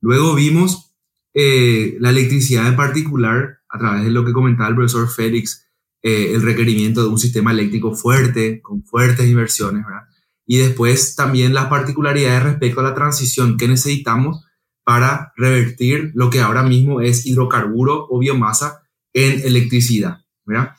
Luego 0.00 0.34
vimos 0.34 0.94
eh, 1.32 1.96
la 2.00 2.10
electricidad 2.10 2.68
en 2.68 2.76
particular, 2.76 3.60
a 3.68 3.78
través 3.78 4.04
de 4.04 4.10
lo 4.10 4.24
que 4.24 4.32
comentaba 4.32 4.68
el 4.68 4.76
profesor 4.76 5.08
Félix, 5.08 5.66
eh, 6.02 6.32
el 6.34 6.42
requerimiento 6.42 7.02
de 7.02 7.08
un 7.08 7.18
sistema 7.18 7.50
eléctrico 7.50 7.94
fuerte, 7.94 8.60
con 8.60 8.84
fuertes 8.84 9.26
inversiones, 9.26 9.84
¿verdad? 9.84 10.02
Y 10.46 10.58
después 10.58 11.16
también 11.16 11.54
las 11.54 11.66
particularidades 11.66 12.42
respecto 12.42 12.80
a 12.80 12.84
la 12.84 12.94
transición 12.94 13.56
que 13.56 13.68
necesitamos 13.68 14.44
para 14.84 15.32
revertir 15.36 16.12
lo 16.14 16.28
que 16.28 16.40
ahora 16.40 16.62
mismo 16.62 17.00
es 17.00 17.24
hidrocarburo 17.24 18.06
o 18.10 18.18
biomasa 18.18 18.82
en 19.14 19.40
electricidad, 19.46 20.18
¿verdad? 20.44 20.74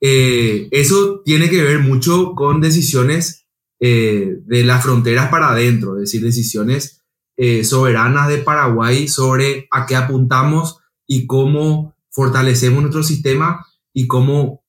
Eh, 0.00 0.68
eso 0.70 1.22
tiene 1.24 1.50
que 1.50 1.62
ver 1.62 1.80
mucho 1.80 2.34
con 2.34 2.60
decisiones 2.60 3.46
de 3.80 4.64
las 4.64 4.82
fronteras 4.82 5.28
para 5.28 5.50
adentro, 5.50 5.94
es 5.94 6.00
decir, 6.00 6.20
decisiones 6.20 6.98
eh, 7.40 7.62
soberanas 7.62 8.26
de 8.26 8.38
Paraguay 8.38 9.06
sobre 9.06 9.68
a 9.70 9.86
qué 9.86 9.94
apuntamos 9.94 10.78
y 11.06 11.24
cómo 11.28 11.94
fortalecemos 12.10 12.82
nuestro 12.82 13.04
sistema 13.04 13.64
y 13.92 14.08
cómo 14.08 14.64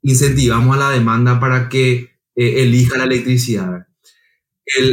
incentivamos 0.00 0.74
a 0.74 0.80
la 0.80 0.90
demanda 0.90 1.38
para 1.38 1.68
que 1.68 2.16
eh, 2.34 2.62
elija 2.62 2.96
la 2.96 3.04
electricidad. 3.04 3.88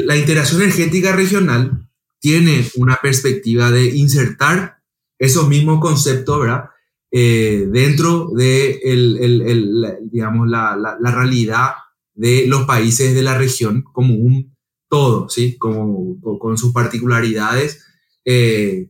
la 0.03 0.17
integración 0.17 0.61
energética 0.61 1.15
regional 1.15 1.87
tiene 2.19 2.67
una 2.75 2.97
perspectiva 3.01 3.71
de 3.71 3.85
insertar 3.85 4.81
esos 5.17 5.47
mismos 5.47 5.79
conceptos 5.79 6.41
¿verdad? 6.41 6.65
Eh, 7.13 7.67
dentro 7.69 8.29
de 8.33 8.79
el, 8.83 9.97
digamos, 10.03 10.47
la, 10.47 10.77
la, 10.77 10.97
la, 10.97 11.11
realidad 11.11 11.71
de 12.13 12.45
los 12.47 12.63
países 12.63 13.13
de 13.13 13.21
la 13.21 13.37
región 13.37 13.83
como 13.83 14.13
un 14.13 14.55
todo, 14.91 15.29
¿sí? 15.29 15.57
Como, 15.57 16.19
con 16.37 16.57
sus 16.57 16.73
particularidades, 16.73 17.85
eh, 18.25 18.89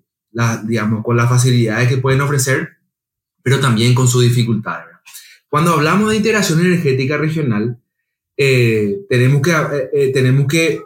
digamos, 0.65 1.03
con 1.03 1.15
las 1.15 1.29
facilidades 1.29 1.89
que 1.89 1.97
pueden 1.97 2.21
ofrecer, 2.21 2.69
pero 3.43 3.60
también 3.60 3.93
con 3.93 4.07
sus 4.07 4.23
dificultades. 4.23 4.88
Cuando 5.47 5.73
hablamos 5.73 6.10
de 6.10 6.17
integración 6.17 6.60
energética 6.60 7.17
regional, 7.17 7.79
eh, 8.36 9.01
tenemos 9.10 9.41
que, 9.41 9.51
eh, 9.93 10.12
tenemos 10.12 10.47
que 10.47 10.81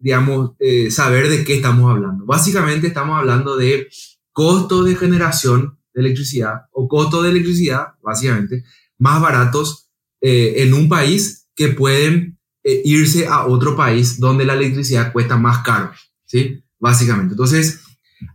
digamos, 0.00 0.52
saber 0.90 1.28
de 1.28 1.44
qué 1.44 1.56
estamos 1.56 1.90
hablando. 1.90 2.24
Básicamente 2.24 2.86
estamos 2.86 3.18
hablando 3.18 3.56
de 3.56 3.88
costos 4.32 4.86
de 4.86 4.96
generación 4.96 5.77
de 5.94 6.00
electricidad 6.00 6.62
o 6.72 6.88
costos 6.88 7.24
de 7.24 7.30
electricidad, 7.30 7.88
básicamente, 8.02 8.64
más 8.98 9.20
baratos 9.20 9.90
en 10.20 10.74
un 10.74 10.88
país 10.88 11.48
que 11.54 11.68
pueden 11.68 12.38
eh, 12.68 12.82
irse 12.84 13.26
a 13.26 13.46
otro 13.46 13.74
país 13.74 14.20
donde 14.20 14.44
la 14.44 14.54
electricidad 14.54 15.12
cuesta 15.12 15.36
más 15.36 15.64
caro, 15.64 15.90
¿sí? 16.26 16.62
Básicamente. 16.78 17.32
Entonces, 17.32 17.80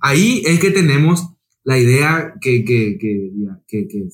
ahí 0.01 0.41
es 0.45 0.59
que 0.59 0.71
tenemos 0.71 1.29
la 1.63 1.77
idea 1.77 2.33
que, 2.41 2.65
que, 2.65 2.97
que, 2.99 3.31
que 3.67 4.09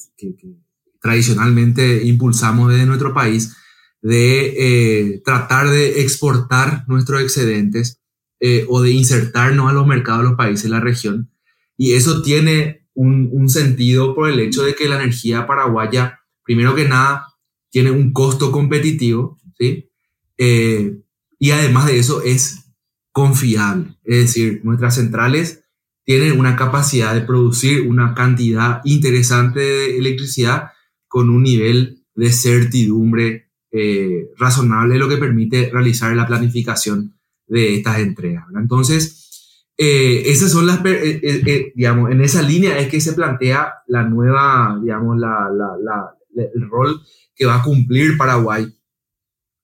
tradicionalmente 1.02 2.04
impulsamos 2.04 2.70
desde 2.70 2.86
nuestro 2.86 3.14
país 3.14 3.56
de 4.02 4.56
eh, 4.58 5.22
tratar 5.24 5.70
de 5.70 6.02
exportar 6.02 6.84
nuestros 6.88 7.22
excedentes 7.22 8.02
eh, 8.42 8.66
o 8.68 8.82
de 8.82 8.92
insertarnos 8.92 9.70
a 9.70 9.74
los 9.74 9.88
mercados 9.88 10.24
de 10.24 10.30
los 10.30 10.38
países 10.38 10.64
de 10.64 10.70
la 10.70 10.82
región. 10.82 11.32
Y 11.78 11.94
eso 11.94 12.22
tiene 12.22 12.79
un, 13.02 13.50
sentido 13.50 14.14
por 14.14 14.30
el 14.30 14.40
hecho 14.40 14.64
de 14.64 14.76
que 14.76 14.90
la 14.90 14.98
energía 14.98 15.48
paraguaya, 15.48 16.20
primero 16.44 16.76
que 16.76 16.88
nada, 16.88 17.28
tiene 17.70 17.92
un 17.92 18.12
costo 18.12 18.52
competitivo, 18.52 19.40
¿sí? 19.58 19.90
Eh, 20.38 21.00
y 21.38 21.52
además 21.52 21.88
de 21.88 21.98
eso 21.98 22.22
es 22.22 22.72
confiable. 23.12 23.96
Es 24.04 24.18
decir, 24.20 24.62
nuestras 24.64 24.96
centrales 24.96 25.64
tienen 26.04 26.38
una 26.40 26.56
capacidad 26.56 27.14
de 27.14 27.22
producir 27.22 27.88
una 27.88 28.14
cantidad 28.14 28.82
interesante 28.84 29.60
de 29.60 29.98
electricidad 29.98 30.72
con 31.08 31.30
un 31.30 31.44
nivel 31.44 32.04
de 32.16 32.32
certidumbre 32.32 33.52
eh, 33.72 34.28
razonable, 34.38 34.98
lo 34.98 35.08
que 35.08 35.18
permite 35.18 35.70
realizar 35.72 36.16
la 36.16 36.28
planificación 36.28 37.16
de 37.48 37.76
estas 37.76 38.00
entregas. 38.00 38.46
Entonces, 38.56 39.19
eh, 39.82 40.30
esas 40.30 40.52
son 40.52 40.68
las, 40.68 40.84
digamos, 41.74 42.12
en 42.12 42.20
esa 42.20 42.42
línea 42.42 42.78
es 42.80 42.90
que 42.90 43.00
se 43.00 43.14
plantea 43.14 43.76
la 43.88 44.04
nueva, 44.04 44.78
digamos, 44.82 45.18
la, 45.18 45.48
el 46.36 46.70
rol 46.70 47.02
que 47.34 47.46
va 47.46 47.56
a 47.56 47.64
cumplir 47.64 48.18
Paraguay 48.18 48.68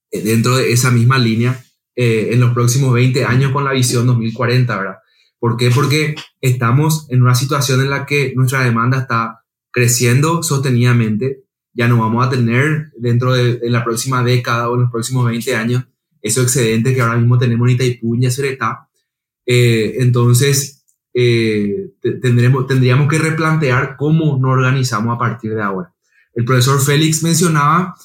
eh, 0.10 0.22
dentro 0.22 0.56
de 0.56 0.72
esa 0.72 0.90
misma 0.90 1.18
línea 1.18 1.62
eh, 1.98 2.30
en 2.32 2.40
los 2.40 2.54
próximos 2.54 2.94
20 2.94 3.26
años 3.26 3.52
con 3.52 3.66
la 3.66 3.74
visión 3.74 4.08
2040, 4.08 4.78
¿verdad? 4.78 4.96
¿Por 5.38 5.58
qué? 5.58 5.70
Porque 5.70 6.16
estamos 6.40 7.08
en 7.10 7.22
una 7.22 7.36
situación 7.36 7.82
en 7.82 7.90
la 7.90 8.06
que 8.06 8.32
nuestra 8.38 8.64
demanda 8.64 9.00
está 9.00 9.44
creciendo 9.70 10.44
sostenidamente. 10.44 11.44
Ya 11.74 11.90
no 11.90 12.00
vamos 12.00 12.26
a 12.26 12.30
tener 12.30 12.94
dentro 12.98 13.34
de, 13.34 13.60
la 13.64 13.84
próxima 13.84 14.24
década 14.24 14.70
o 14.70 14.76
en 14.76 14.84
los 14.84 14.92
próximos 14.92 15.26
20 15.26 15.58
años 15.58 15.84
esos 16.22 16.46
excedentes 16.46 16.96
que 16.96 17.02
ahora 17.02 17.18
mismo 17.18 17.38
tenemos 17.38 17.68
en 17.68 17.76
Itaipú 17.76 18.16
y 18.16 18.20
eh, 19.46 19.96
entonces, 20.00 20.84
tendremos, 21.14 22.68
tendríamos 22.68 23.08
que 23.08 23.20
replantear 23.20 23.96
cómo 23.98 24.38
nos 24.38 24.52
organizamos 24.52 25.16
a 25.16 25.20
partir 25.20 25.56
de 25.56 25.62
ahora. 25.62 25.94
El 26.36 26.44
profesor 26.44 26.82
Félix 26.82 27.24
mencionaba 27.24 27.96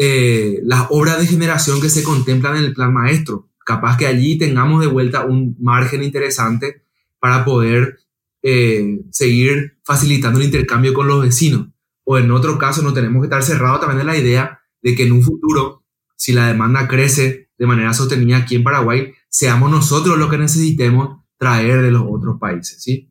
eh, 0.00 0.60
las 0.64 0.86
obras 0.90 1.18
de 1.18 1.26
generación 1.26 1.80
que 1.80 1.88
se 1.88 2.04
contemplan 2.04 2.56
en 2.56 2.64
el 2.64 2.72
plan 2.72 2.92
maestro. 2.92 3.48
Capaz 3.64 3.96
que 3.96 4.06
allí 4.06 4.38
tengamos 4.38 4.80
de 4.80 4.86
vuelta 4.86 5.24
un 5.24 5.56
margen 5.60 6.02
interesante 6.02 6.82
para 7.18 7.44
poder 7.44 7.98
eh, 8.42 9.00
seguir 9.10 9.78
facilitando 9.84 10.38
el 10.38 10.46
intercambio 10.46 10.94
con 10.94 11.08
los 11.08 11.22
vecinos. 11.22 11.68
O 12.04 12.16
en 12.16 12.30
otro 12.30 12.58
caso, 12.58 12.82
no 12.82 12.92
tenemos 12.92 13.20
que 13.20 13.26
estar 13.26 13.42
cerrados 13.42 13.80
también 13.80 13.98
de 13.98 14.04
la 14.04 14.16
idea 14.16 14.60
de 14.82 14.94
que 14.94 15.04
en 15.04 15.12
un 15.12 15.22
futuro, 15.22 15.84
si 16.16 16.32
la 16.32 16.46
demanda 16.46 16.86
crece 16.86 17.50
de 17.58 17.66
manera 17.66 17.92
sostenida 17.92 18.38
aquí 18.38 18.54
en 18.54 18.64
Paraguay, 18.64 19.12
seamos 19.28 19.70
nosotros 19.70 20.18
los 20.18 20.30
que 20.30 20.38
necesitemos 20.38 21.20
traer 21.38 21.82
de 21.82 21.90
los 21.90 22.02
otros 22.08 22.38
países, 22.40 22.82
¿sí? 22.82 23.10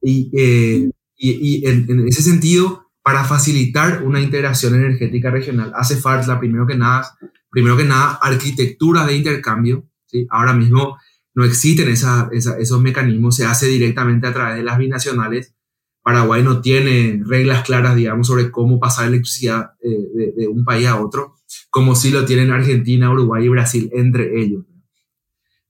Y, 0.00 0.30
eh, 0.36 0.90
y, 1.16 1.66
en, 1.66 2.06
ese 2.06 2.22
sentido, 2.22 2.90
para 3.02 3.24
facilitar 3.24 4.02
una 4.02 4.20
integración 4.20 4.74
energética 4.74 5.30
regional, 5.30 5.72
hace 5.74 5.96
falta, 5.96 6.38
primero 6.38 6.66
que 6.66 6.76
nada, 6.76 7.16
primero 7.50 7.76
que 7.76 7.84
nada 7.84 8.18
arquitectura 8.22 9.06
de 9.06 9.16
intercambio, 9.16 9.88
¿sí? 10.06 10.26
Ahora 10.30 10.52
mismo 10.52 10.98
no 11.34 11.44
existen 11.44 11.88
esos 11.88 12.80
mecanismos, 12.80 13.36
se 13.36 13.44
hace 13.44 13.66
directamente 13.66 14.26
a 14.26 14.32
través 14.32 14.56
de 14.56 14.62
las 14.62 14.78
binacionales. 14.78 15.54
Paraguay 16.02 16.42
no 16.42 16.60
tiene 16.60 17.22
reglas 17.24 17.64
claras, 17.64 17.96
digamos, 17.96 18.26
sobre 18.26 18.50
cómo 18.50 18.78
pasar 18.78 19.08
electricidad 19.08 19.72
eh, 19.82 20.32
de, 20.36 20.48
un 20.48 20.64
país 20.64 20.86
a 20.86 21.00
otro, 21.00 21.36
como 21.70 21.96
si 21.96 22.10
lo 22.10 22.24
tienen 22.24 22.50
Argentina, 22.52 23.10
Uruguay 23.10 23.46
y 23.46 23.48
Brasil 23.48 23.90
entre 23.94 24.40
ellos. 24.40 24.64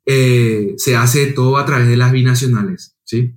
Eh, 0.06 0.74
se 0.76 0.96
hace 0.96 1.26
todo 1.26 1.56
a 1.56 1.64
través 1.64 1.88
de 1.88 1.96
las 1.96 2.12
binacionales, 2.12 2.96
¿sí? 3.04 3.34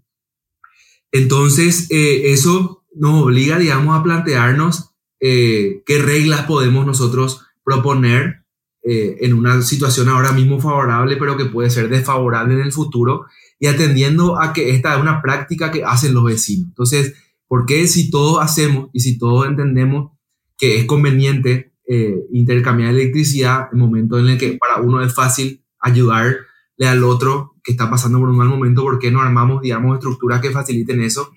Entonces, 1.12 1.88
eh, 1.89 2.32
eso 2.34 2.86
nos 2.93 3.23
obliga, 3.23 3.58
digamos, 3.58 3.97
a 3.97 4.03
plantearnos 4.03 4.91
qué 5.19 6.01
reglas 6.03 6.45
podemos 6.45 6.86
nosotros 6.86 7.41
proponer 7.63 8.45
eh, 8.89 9.17
en 9.25 9.34
una 9.34 9.62
situación 9.63 10.08
ahora 10.08 10.32
mismo 10.32 10.62
favorable, 10.62 11.17
pero 11.17 11.36
que 11.36 11.43
puede 11.43 11.69
ser 11.69 11.89
desfavorable 11.89 12.53
en 12.53 12.62
el 12.62 12.71
futuro, 12.71 13.25
y 13.60 13.67
atendiendo 13.67 14.41
a 14.41 14.53
que 14.53 14.69
esta 14.69 14.95
es 14.95 15.01
una 15.01 15.21
práctica 15.21 15.71
que 15.71 15.84
hacen 15.84 16.13
los 16.13 16.23
vecinos. 16.23 16.69
Entonces, 16.69 17.13
¿por 17.49 17.65
qué 17.65 17.86
si 17.88 18.10
todos 18.10 18.41
hacemos 18.41 18.89
y 18.93 19.01
si 19.01 19.17
todos 19.17 19.45
entendemos 19.45 20.13
que 20.58 20.77
es 20.77 20.86
conveniente 20.86 21.73
eh, 21.86 22.15
intercambiar 22.32 22.91
electricidad 22.91 23.67
en 23.73 23.80
momentos 23.80 24.21
en 24.21 24.30
el 24.30 24.38
que 24.38 24.53
para 24.53 24.82
uno 24.82 25.03
es 25.03 25.13
fácil 25.13 25.62
ayudarle 25.82 26.38
al 26.86 27.04
otro 27.04 27.56
que 27.63 27.72
está 27.72 27.90
pasando 27.90 28.20
por 28.20 28.30
un 28.30 28.38
mal 28.38 28.50
momento, 28.50 28.84
¿por 28.84 29.00
qué 29.00 29.12
no 29.12 29.22
armamos, 29.22 29.62
digamos, 29.62 29.96
estructuras 29.96 30.42
que 30.42 30.52
faciliten 30.52 31.02
eso 31.02 31.32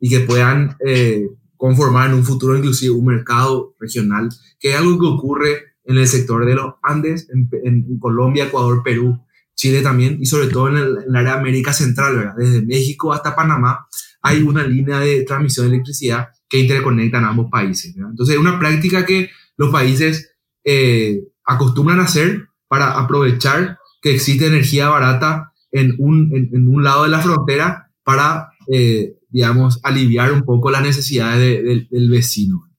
y 0.00 0.08
que 0.08 0.20
puedan 0.20 0.76
eh, 0.86 1.26
conformar 1.56 2.10
en 2.10 2.16
un 2.16 2.24
futuro 2.24 2.56
inclusive 2.56 2.94
un 2.94 3.06
mercado 3.06 3.74
regional, 3.78 4.28
que 4.58 4.70
es 4.70 4.76
algo 4.76 4.98
que 4.98 5.06
ocurre 5.06 5.76
en 5.84 5.98
el 5.98 6.08
sector 6.08 6.44
de 6.44 6.54
los 6.54 6.74
Andes, 6.82 7.28
en, 7.32 7.98
Colombia, 7.98 8.46
Ecuador, 8.46 8.82
Perú, 8.82 9.22
Chile 9.54 9.82
también, 9.82 10.18
y 10.20 10.26
sobre 10.26 10.48
todo 10.48 10.68
en 10.68 10.76
el, 10.76 11.16
área 11.16 11.34
de 11.34 11.38
América 11.38 11.72
Central, 11.72 12.16
¿verdad? 12.16 12.34
desde 12.36 12.66
México 12.66 13.12
hasta 13.12 13.36
Panamá, 13.36 13.86
hay 14.20 14.42
una 14.42 14.66
línea 14.66 14.98
de 14.98 15.22
transmisión 15.22 15.66
de 15.66 15.74
electricidad 15.74 16.28
que 16.48 16.58
interconectan 16.58 17.24
ambos 17.24 17.50
países. 17.50 17.94
Entonces, 17.96 18.34
es 18.34 18.40
una 18.40 18.58
práctica 18.58 19.06
que 19.06 19.30
los 19.56 19.70
países 19.70 20.36
eh, 20.64 21.22
acostumbran 21.44 22.00
a 22.00 22.04
hacer 22.04 22.48
para 22.68 22.98
aprovechar 22.98 23.78
que 24.00 24.14
existe 24.14 24.46
energía 24.46 24.88
barata 24.88 25.52
en 25.72 25.94
un, 25.98 26.30
en, 26.34 26.68
un 26.68 26.82
lado 26.82 27.04
de 27.04 27.10
la 27.10 27.20
frontera 27.20 27.90
para, 28.02 28.50
eh, 28.72 29.16
digamos, 29.28 29.80
aliviar 29.82 30.32
un 30.32 30.42
poco 30.42 30.70
las 30.70 30.82
necesidades 30.82 31.88
del 31.90 32.10
vecino. 32.10 32.70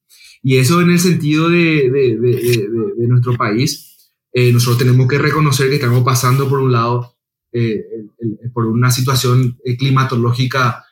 Y 0.41 0.57
eso 0.57 0.81
en 0.81 0.91
el 0.91 0.99
sentido 0.99 1.49
de, 1.49 1.89
de, 1.91 3.07
nuestro 3.07 3.35
país, 3.35 4.13
eh, 4.31 4.51
nosotros 4.51 4.77
tenemos 4.77 5.07
que 5.07 5.17
reconocer 5.17 5.69
que 5.69 5.75
estamos 5.75 6.03
pasando 6.03 6.47
por 6.47 6.59
un 6.59 6.71
lado, 6.71 7.15
eh, 7.51 7.83
por 8.53 8.65
una 8.67 8.91
situación 8.91 9.57
climatológica 9.77 10.83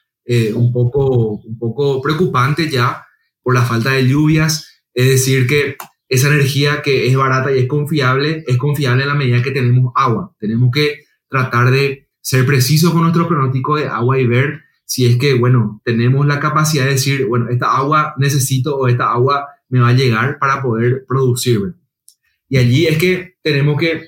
un, 0.55 0.73
poco, 0.73 1.35
un 1.35 1.57
poco 1.59 2.01
preocupante 2.01 2.69
ya 2.69 3.05
por 3.43 3.53
la 3.53 3.61
falta 3.61 3.91
de 3.91 4.07
lluvias, 4.07 4.83
es 4.93 5.09
decir, 5.09 5.45
que 5.45 5.75
esa 6.07 6.27
energía 6.27 6.81
que 6.81 7.07
es 7.07 7.15
barata 7.15 7.51
y 7.51 7.59
es 7.59 7.67
confiable, 7.67 8.43
es 8.47 8.57
confiable 8.57 9.03
en 9.03 9.09
la 9.09 9.15
medida 9.15 9.41
que 9.41 9.51
tenemos 9.51 9.91
agua. 9.95 10.35
Tenemos 10.39 10.69
que 10.71 10.99
tratar 11.29 11.71
de 11.71 12.09
ser 12.21 12.45
precisos 12.45 12.91
con 12.91 13.01
nuestro 13.01 13.27
pronóstico 13.27 13.75
de 13.75 13.87
agua 13.87 14.19
y 14.19 14.27
ver 14.27 14.61
si 14.85 15.05
es 15.05 15.17
que, 15.17 15.33
bueno, 15.33 15.81
tenemos 15.83 16.25
la 16.25 16.39
capacidad 16.39 16.85
de 16.85 16.91
decir, 16.91 17.25
bueno, 17.25 17.49
esta 17.49 17.75
agua 17.75 18.13
necesito 18.17 18.77
o 18.77 18.87
esta 18.87 19.11
agua 19.11 19.47
me 19.69 19.79
va 19.79 19.89
a 19.89 19.93
llegar 19.93 20.37
para 20.39 20.61
poder 20.61 21.05
producir. 21.07 21.75
Y 22.47 22.57
allí 22.57 22.85
es 22.85 22.97
que 22.97 23.35
tenemos 23.41 23.79
que 23.79 24.05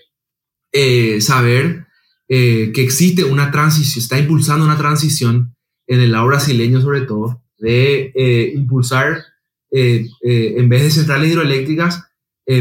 eh, 0.72 1.20
saber 1.22 1.88
eh, 2.30 2.72
que 2.74 2.84
existe 2.84 3.24
una 3.24 3.52
transición, 3.52 4.04
está 4.04 4.20
impulsando 4.20 4.66
una 4.66 4.78
transición 4.78 5.56
en 5.88 6.02
el 6.02 6.12
lado 6.12 6.28
brasileño 6.28 6.82
sobre 6.82 7.02
todo, 7.02 7.42
de 7.58 8.12
eh, 8.16 8.52
impulsar, 8.54 9.24
en 9.72 10.70
vez 10.70 10.84
de 10.84 10.92
centrales 10.92 11.32
hidroeléctricas, 11.32 12.04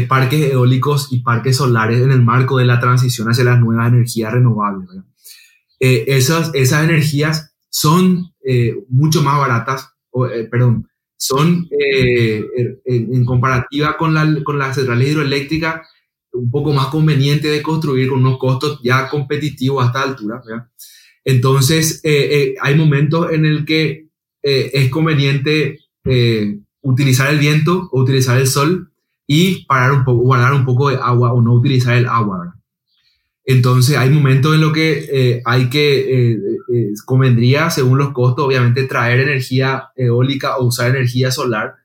parques 0.09 0.51
eólicos 0.51 1.07
y 1.11 1.19
parques 1.19 1.57
solares 1.57 2.01
en 2.01 2.11
el 2.11 2.21
marco 2.21 2.57
de 2.57 2.65
la 2.65 2.79
transición 2.79 3.29
hacia 3.29 3.45
las 3.45 3.59
nuevas 3.59 3.87
energías 3.87 4.33
renovables. 4.33 4.89
esas, 5.79 6.51
esas 6.53 6.83
energías 6.83 7.53
son 7.69 8.33
eh, 8.43 8.75
mucho 8.89 9.21
más 9.21 9.37
baratas, 9.37 9.89
eh, 10.33 10.47
perdón, 10.49 10.87
son 11.15 11.67
eh, 11.71 12.43
en, 12.85 13.25
comparativa 13.25 13.97
con 13.97 14.13
la, 14.13 14.43
con 14.43 14.57
la 14.57 14.73
centrales 14.73 15.09
hidroeléctricas 15.09 15.87
un 16.31 16.49
poco 16.49 16.71
más 16.71 16.87
conveniente 16.87 17.49
de 17.49 17.61
construir 17.61 18.09
con 18.09 18.19
unos 18.19 18.37
costos 18.37 18.79
ya 18.83 19.09
competitivos 19.09 19.83
a 19.83 19.87
esta 19.87 20.03
altura. 20.03 20.41
Entonces, 21.23 22.01
hay 22.03 22.75
momentos 22.75 23.31
en 23.31 23.45
el 23.45 23.65
que 23.65 24.07
es 24.43 24.89
conveniente 24.89 25.79
utilizar 26.81 27.29
el 27.31 27.39
viento 27.39 27.89
o 27.91 28.01
utilizar 28.01 28.37
el 28.37 28.47
sol 28.47 28.91
y 29.25 29.65
parar 29.65 29.91
un 29.91 30.05
poco, 30.05 30.23
guardar 30.23 30.53
un 30.53 30.65
poco 30.65 30.89
de 30.89 30.95
agua 30.95 31.33
o 31.33 31.41
no 31.41 31.53
utilizar 31.53 31.95
el 31.95 32.05
agua. 32.05 32.57
Entonces 33.49 33.95
hay 33.95 34.09
momentos 34.09 34.53
en 34.53 34.61
los 34.61 34.73
que 34.73 35.07
eh, 35.09 35.41
hay 35.45 35.69
que, 35.69 35.99
eh, 36.31 36.37
eh, 36.73 36.93
convendría, 37.05 37.69
según 37.69 37.97
los 37.97 38.11
costos, 38.11 38.45
obviamente 38.45 38.83
traer 38.83 39.21
energía 39.21 39.85
eólica 39.95 40.57
o 40.57 40.65
usar 40.65 40.89
energía 40.89 41.31
solar, 41.31 41.75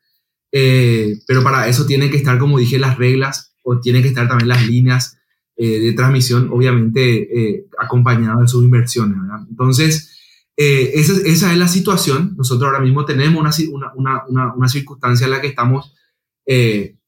pero 0.51 1.43
para 1.43 1.69
eso 1.69 1.87
tienen 1.87 2.11
que 2.11 2.17
estar, 2.19 2.39
como 2.39 2.59
dije, 2.59 2.79
las 2.79 2.99
reglas 2.99 3.55
o 3.63 3.79
tienen 3.79 4.03
que 4.03 4.09
estar 4.09 4.29
también 4.29 4.49
las 4.49 4.67
líneas 4.67 5.19
de 5.57 5.95
transmisión, 5.97 6.51
obviamente 6.53 7.65
acompañadas 7.79 8.41
de 8.41 8.49
sus 8.49 8.63
inversiones. 8.63 9.17
Entonces, 9.49 10.12
esa, 10.57 11.13
esa, 11.25 11.53
es 11.53 11.59
la 11.59 11.69
situación. 11.69 12.35
Nosotros 12.37 12.67
ahora 12.67 12.81
mismo 12.81 13.05
tenemos 13.05 13.59
una, 13.69 13.93
una, 13.95 14.25
una, 14.29 14.55
una 14.55 14.69
circunstancia 14.69 15.25
en 15.25 15.31
la 15.31 15.41
que 15.41 15.49
estamos 15.49 15.95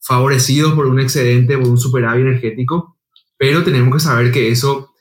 favorecidos 0.00 0.74
por 0.74 0.87
un 0.87 1.00
excedente, 1.00 1.59
por 1.59 1.68
un 1.68 1.78
superávit 1.78 2.26
energético 2.26 2.94
pero 3.37 3.62
tenemos 3.62 3.92
que 3.94 4.00
saber 4.00 4.33
que 4.33 4.50
eso 4.50 4.94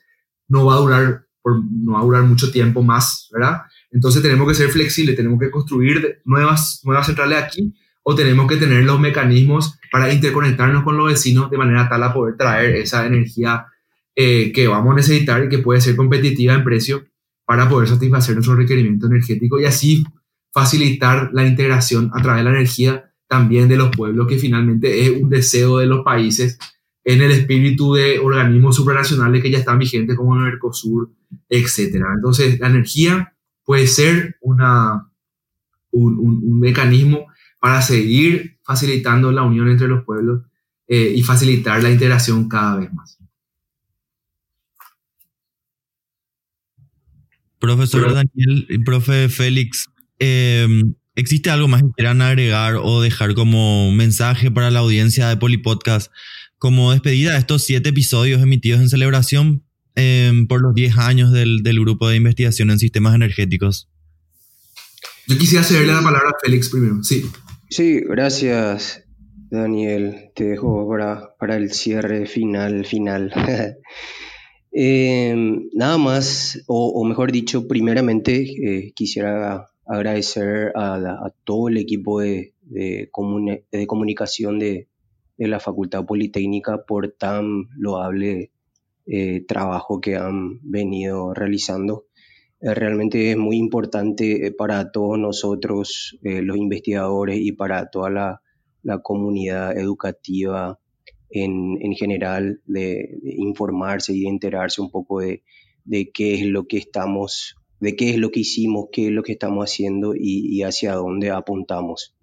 no 0.48 0.66
va 0.66 0.74
a 0.74 0.78
durar, 0.78 1.26
no 1.44 1.92
va 1.92 2.00
a 2.00 2.04
durar 2.04 2.22
mucho 2.24 2.50
tiempo 2.50 2.82
más, 2.82 3.28
¿verdad? 3.32 3.62
Entonces 3.90 4.22
tenemos 4.22 4.48
que 4.48 4.54
ser 4.54 4.70
flexibles, 4.70 5.16
tenemos 5.16 5.38
que 5.38 5.50
construir 5.50 6.20
nuevas, 6.24 6.80
nuevas 6.84 7.06
centrales 7.06 7.42
aquí 7.42 7.74
o 8.02 8.14
tenemos 8.14 8.46
que 8.46 8.56
tener 8.56 8.84
los 8.84 9.00
mecanismos 9.00 9.78
para 9.90 10.12
interconectarnos 10.12 10.84
con 10.84 10.96
los 10.96 11.08
vecinos 11.08 11.50
de 11.50 11.56
manera 11.56 11.88
tal 11.88 12.02
a 12.02 12.12
poder 12.12 12.36
traer 12.36 12.76
esa 12.76 13.06
energía 13.06 13.66
eh, 14.14 14.52
que 14.52 14.68
vamos 14.68 14.92
a 14.92 14.96
necesitar 14.96 15.44
y 15.44 15.48
que 15.48 15.58
puede 15.58 15.80
ser 15.80 15.96
competitiva 15.96 16.54
en 16.54 16.64
precio 16.64 17.06
para 17.44 17.68
poder 17.68 17.88
satisfacer 17.88 18.34
nuestro 18.34 18.56
requerimiento 18.56 19.06
energético 19.06 19.60
y 19.60 19.64
así 19.64 20.04
facilitar 20.52 21.30
la 21.32 21.46
integración 21.46 22.10
a 22.14 22.22
través 22.22 22.44
de 22.44 22.50
la 22.50 22.56
energía 22.56 23.10
también 23.26 23.68
de 23.68 23.76
los 23.76 23.90
pueblos, 23.94 24.26
que 24.28 24.38
finalmente 24.38 25.04
es 25.04 25.22
un 25.22 25.28
deseo 25.28 25.78
de 25.78 25.86
los 25.86 26.04
países 26.04 26.58
en 27.04 27.20
el 27.20 27.32
espíritu 27.32 27.94
de 27.94 28.18
organismos 28.18 28.76
supranacionales 28.76 29.42
que 29.42 29.50
ya 29.50 29.58
están 29.58 29.78
vigentes 29.78 30.16
como 30.16 30.34
el 30.36 30.42
Mercosur, 30.42 31.10
etc. 31.48 32.02
Entonces, 32.14 32.58
la 32.60 32.68
energía 32.68 33.34
puede 33.64 33.86
ser 33.86 34.36
una, 34.40 35.10
un, 35.90 36.60
mecanismo 36.60 37.26
para 37.60 37.82
seguir 37.82 38.58
facilitando 38.62 39.32
la 39.32 39.42
unión 39.42 39.68
entre 39.68 39.88
los 39.88 40.04
pueblos 40.04 40.42
eh, 40.86 41.12
y 41.14 41.22
facilitar 41.22 41.82
la 41.82 41.90
integración 41.90 42.48
cada 42.48 42.76
vez 42.76 42.92
más. 42.92 43.18
Profesor 47.64 48.12
Daniel 48.12 48.66
y 48.68 48.78
profe 48.78 49.28
Félix, 49.28 49.86
em, 50.18 50.94
¿existe 51.14 51.50
algo 51.50 51.66
más 51.66 51.82
que 51.82 51.88
quieran 51.96 52.20
agregar 52.20 52.76
o 52.76 53.00
dejar 53.00 53.34
como 53.34 53.90
mensaje 53.92 54.50
para 54.50 54.70
la 54.70 54.80
audiencia 54.80 55.28
de 55.28 55.36
Polipodcast 55.36 56.12
como 56.58 56.92
despedida 56.92 57.32
de 57.32 57.38
estos 57.38 57.64
siete 57.64 57.88
episodios 57.88 58.42
emitidos 58.42 58.80
en 58.80 58.88
celebración 58.88 59.64
em, 59.96 60.46
por 60.46 60.60
los 60.60 60.74
10 60.74 60.98
años 60.98 61.32
del, 61.32 61.62
del, 61.62 61.80
grupo 61.80 62.08
de 62.08 62.16
investigación 62.16 62.70
en 62.70 62.78
sistemas 62.78 63.14
energéticos. 63.14 63.88
Yo 65.26 65.38
quisiera 65.38 65.64
cederle 65.64 65.92
la 65.92 66.02
palabra 66.02 66.30
a 66.30 66.34
Félix 66.44 66.68
primero, 66.68 67.02
sí. 67.02 67.24
Sí, 67.70 68.00
gracias 68.08 69.04
Daniel. 69.50 70.30
Te 70.34 70.44
dejo 70.44 70.88
para, 70.88 71.34
para 71.38 71.56
el 71.56 71.72
cierre 71.72 72.26
final, 72.26 72.84
final. 72.84 73.32
Em, 74.76 75.68
nada 75.72 75.98
más, 75.98 76.64
o, 76.66 77.04
mejor 77.04 77.30
dicho, 77.30 77.68
primeramente 77.68 78.42
eh, 78.42 78.92
quisiera 78.92 79.68
agradecer 79.86 80.72
a, 80.74 81.30
todo 81.44 81.68
el 81.68 81.76
equipo 81.76 82.18
de, 82.20 82.54
comunicación 83.86 84.58
de, 84.58 84.88
la 85.38 85.60
Facultad 85.60 86.04
Politécnica 86.04 86.84
por 86.86 87.12
tan 87.12 87.68
loable 87.76 88.50
trabajo 89.46 90.00
que 90.00 90.16
han 90.16 90.58
venido 90.62 91.34
realizando. 91.34 92.06
realmente 92.60 93.30
es 93.30 93.36
muy 93.36 93.56
importante 93.56 94.52
para 94.58 94.90
todos 94.90 95.18
nosotros, 95.20 96.18
los 96.22 96.56
investigadores, 96.56 97.38
y 97.40 97.52
para 97.52 97.90
toda 97.90 98.40
la 98.82 99.02
comunidad 99.02 99.78
educativa 99.78 100.80
en, 101.30 101.78
en 101.80 101.94
general, 101.94 102.60
de, 102.66 103.18
informarse 103.38 104.12
y 104.12 104.22
de 104.22 104.28
enterarse 104.28 104.80
un 104.80 104.90
poco 104.90 105.20
de, 105.20 105.42
de 105.84 106.10
qué 106.10 106.34
es 106.34 106.46
lo 106.46 106.66
que 106.66 106.78
estamos 106.78 107.56
de 107.80 107.96
qué 107.96 108.10
es 108.10 108.16
lo 108.16 108.30
que 108.30 108.40
hicimos, 108.40 108.86
qué 108.90 109.06
es 109.06 109.12
lo 109.12 109.22
que 109.22 109.32
estamos 109.32 109.70
haciendo 109.70 110.14
y, 110.16 110.62
hacia 110.62 110.94
dónde 110.94 111.30
apuntamos. 111.30 112.16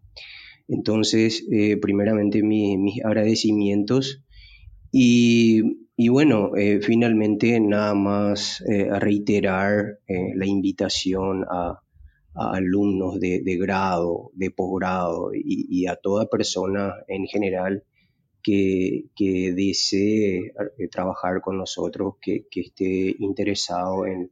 Entonces, 0.68 1.46
eh, 1.52 1.78
primeramente 1.78 2.42
mis 2.42 3.06
agradecimientos 3.06 4.24
y, 4.92 5.86
y 5.96 6.08
bueno, 6.08 6.56
eh, 6.56 6.80
finalmente 6.82 7.60
nada 7.60 7.94
más 7.94 8.64
eh, 8.68 8.88
reiterar 9.00 10.00
la 10.36 10.48
invitación 10.48 11.46
a, 11.50 11.82
alumnos 12.34 13.20
de, 13.20 13.58
grado, 13.58 14.32
de 14.34 14.52
posgrado 14.52 15.32
y, 15.36 15.68
y, 15.70 15.88
a 15.88 15.98
toda 15.98 16.28
persona 16.28 16.96
en 17.08 17.28
general 17.28 17.84
que, 18.44 19.06
que 19.16 19.54
desee 19.54 20.54
trabajar 20.92 21.42
con 21.42 21.58
nosotros, 21.58 22.16
que, 22.22 22.48
que 22.50 22.62
esté 22.62 23.16
interesado 23.20 24.06
en, 24.06 24.32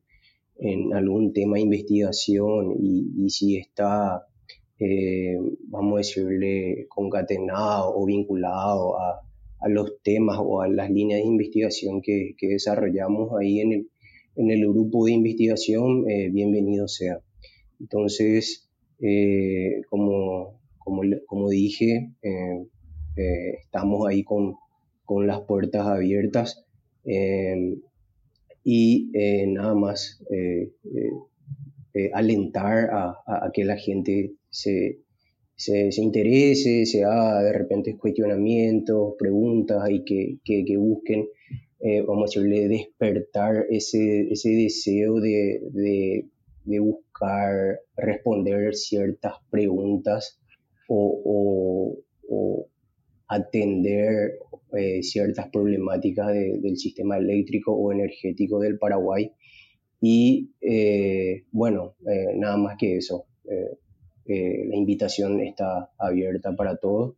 en 0.59 0.93
algún 0.93 1.33
tema 1.33 1.55
de 1.55 1.63
investigación 1.63 2.75
y, 2.79 3.29
si 3.29 3.57
está, 3.57 4.25
eh, 4.79 5.37
vamos 5.67 5.93
a 5.93 5.97
decirle, 5.97 6.85
concatenado 6.89 7.93
o 7.95 8.05
vinculado 8.05 8.99
a, 8.99 9.21
a, 9.59 9.69
los 9.69 10.01
temas 10.03 10.37
o 10.41 10.61
a 10.61 10.67
las 10.67 10.89
líneas 10.89 11.21
de 11.21 11.27
investigación 11.27 12.01
que, 12.01 12.35
que 12.37 12.47
desarrollamos 12.47 13.31
ahí 13.39 13.61
en 13.61 13.71
el, 13.71 13.89
en 14.35 14.51
el, 14.51 14.67
grupo 14.67 15.05
de 15.05 15.13
investigación, 15.13 16.09
eh, 16.09 16.29
bienvenido 16.29 16.87
sea. 16.87 17.21
Entonces, 17.79 18.69
eh, 19.01 19.81
como, 19.89 20.59
como, 20.77 21.03
como, 21.25 21.49
dije, 21.49 22.11
estamos 23.15 24.07
ahí 24.07 24.23
con, 24.23 24.55
con, 25.05 25.27
las 25.27 25.41
puertas 25.41 25.85
abiertas. 25.85 26.65
Y 28.63 29.09
eh, 29.13 29.47
nada 29.47 29.73
más 29.73 30.21
eh, 30.29 30.71
eh, 31.93 32.11
alentar 32.13 32.89
a, 32.91 33.49
que 33.53 33.63
la 33.63 33.77
gente 33.77 34.33
se, 34.49 34.99
se, 35.55 35.89
interese, 35.97 36.85
se 36.85 37.03
haga 37.03 37.41
de 37.41 37.53
repente 37.53 37.97
cuestionamientos, 37.97 39.15
preguntas 39.17 39.89
y 39.89 40.03
que, 40.03 40.37
que, 40.43 40.77
busquen, 40.77 41.27
vamos 42.05 42.23
a 42.35 42.39
decirle, 42.39 42.67
despertar 42.67 43.65
ese, 43.69 44.31
ese 44.31 44.49
deseo 44.49 45.19
de, 45.19 45.61
de, 46.65 46.79
buscar 46.79 47.79
responder 47.97 48.75
ciertas 48.75 49.33
preguntas 49.49 50.39
o 50.87 51.97
atender 53.29 54.39
eh, 54.75 55.01
ciertas 55.03 55.47
problemáticas 55.49 56.27
del 56.27 56.77
sistema 56.77 57.17
eléctrico 57.17 57.71
o 57.71 57.91
energético 57.91 58.59
del 58.59 58.77
Paraguay. 58.77 59.31
Y 60.01 60.51
eh, 60.59 61.45
bueno, 61.51 61.95
eh, 62.07 62.33
nada 62.35 62.57
más 62.57 62.75
que 62.77 62.97
eso. 62.97 63.25
la 64.25 64.75
invitación 64.75 65.39
está 65.41 65.89
abierta 65.97 66.55
para 66.55 66.77
todos 66.77 67.15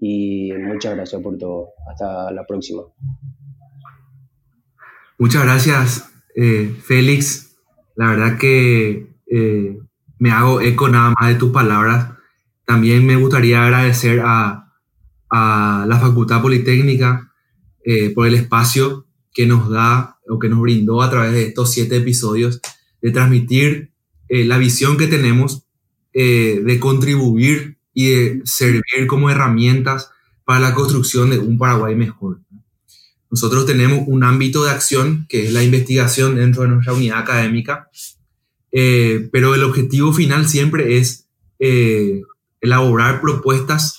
y 0.00 0.52
muchas 0.52 0.94
gracias 0.94 1.20
por 1.20 1.36
todo. 1.36 1.70
Hasta 1.90 2.30
la 2.32 2.46
próxima. 2.46 2.82
Muchas 5.18 5.44
gracias, 5.44 6.10
Félix. 6.82 7.58
La 7.94 8.10
verdad 8.10 8.38
que 8.38 9.06
me 10.18 10.30
hago 10.30 10.62
eco 10.62 10.88
nada 10.88 11.12
más 11.18 11.28
de 11.28 11.38
tus 11.38 11.52
palabras. 11.52 12.10
También 12.64 13.06
me 13.06 13.16
gustaría 13.16 13.62
agradecer 13.62 14.20
a 14.24 14.65
a 15.30 15.86
la 15.88 15.98
Facultad 15.98 16.42
Politécnica 16.42 17.32
eh, 17.84 18.10
por 18.10 18.26
el 18.26 18.34
espacio 18.34 19.06
que 19.32 19.46
nos 19.46 19.70
da 19.70 20.18
o 20.28 20.38
que 20.38 20.48
nos 20.48 20.60
brindó 20.60 21.02
a 21.02 21.10
través 21.10 21.32
de 21.32 21.44
estos 21.44 21.70
siete 21.70 21.96
episodios 21.96 22.60
de 23.00 23.10
transmitir 23.10 23.92
eh, 24.28 24.44
la 24.44 24.58
visión 24.58 24.96
que 24.96 25.06
tenemos 25.06 25.64
eh, 26.12 26.62
de 26.64 26.80
contribuir 26.80 27.78
y 27.92 28.08
de 28.10 28.42
servir 28.44 29.06
como 29.06 29.30
herramientas 29.30 30.10
para 30.44 30.60
la 30.60 30.74
construcción 30.74 31.30
de 31.30 31.38
un 31.38 31.58
Paraguay 31.58 31.94
mejor. 31.94 32.40
Nosotros 33.30 33.66
tenemos 33.66 34.04
un 34.06 34.24
ámbito 34.24 34.64
de 34.64 34.70
acción 34.70 35.26
que 35.28 35.46
es 35.46 35.52
la 35.52 35.62
investigación 35.62 36.36
dentro 36.36 36.62
de 36.62 36.68
nuestra 36.68 36.94
unidad 36.94 37.18
académica, 37.18 37.88
pero 38.70 39.54
el 39.54 39.64
objetivo 39.64 40.12
final 40.12 40.48
siempre 40.48 40.98
es 40.98 41.26
elaborar 42.60 43.20
propuestas 43.20 43.95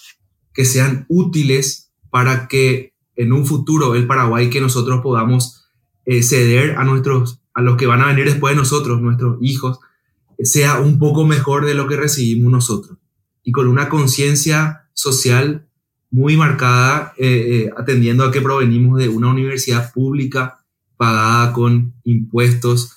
que 0.57 0.65
sean 0.65 1.05
útiles 1.07 1.91
para 2.09 2.47
que 2.47 2.95
en 3.15 3.31
un 3.31 3.45
futuro 3.45 3.93
el 3.93 4.07
Paraguay 4.07 4.49
que 4.49 4.59
nosotros 4.59 5.01
podamos 5.03 5.69
eh, 6.03 6.23
ceder 6.23 6.77
a 6.79 6.83
nuestros 6.83 7.41
a 7.53 7.61
los 7.61 7.77
que 7.77 7.85
van 7.85 8.01
a 8.01 8.07
venir 8.07 8.25
después 8.25 8.53
de 8.55 8.57
nosotros, 8.57 8.99
nuestros 8.99 9.37
hijos, 9.41 9.79
sea 10.39 10.79
un 10.79 10.97
poco 10.97 11.25
mejor 11.25 11.65
de 11.65 11.75
lo 11.75 11.87
que 11.87 11.95
recibimos 11.95 12.51
nosotros. 12.51 12.97
Y 13.43 13.51
con 13.51 13.67
una 13.67 13.87
conciencia 13.87 14.89
social 14.93 15.67
muy 16.09 16.37
marcada, 16.37 17.13
eh, 17.17 17.25
eh, 17.27 17.69
atendiendo 17.77 18.23
a 18.23 18.31
que 18.31 18.41
provenimos 18.41 18.99
de 18.99 19.09
una 19.09 19.29
universidad 19.29 19.91
pública 19.93 20.63
pagada 20.97 21.53
con 21.53 21.93
impuestos 22.03 22.93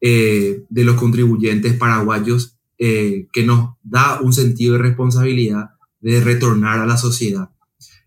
de 0.00 0.84
los 0.84 0.96
contribuyentes 0.96 1.72
paraguayos, 1.74 2.58
que 2.76 3.44
nos 3.46 3.70
da 3.82 4.20
un 4.20 4.34
sentido 4.34 4.74
de 4.74 4.80
responsabilidad 4.80 5.73
de 6.04 6.20
retornar 6.20 6.80
a 6.80 6.86
la 6.86 6.98
sociedad. 6.98 7.48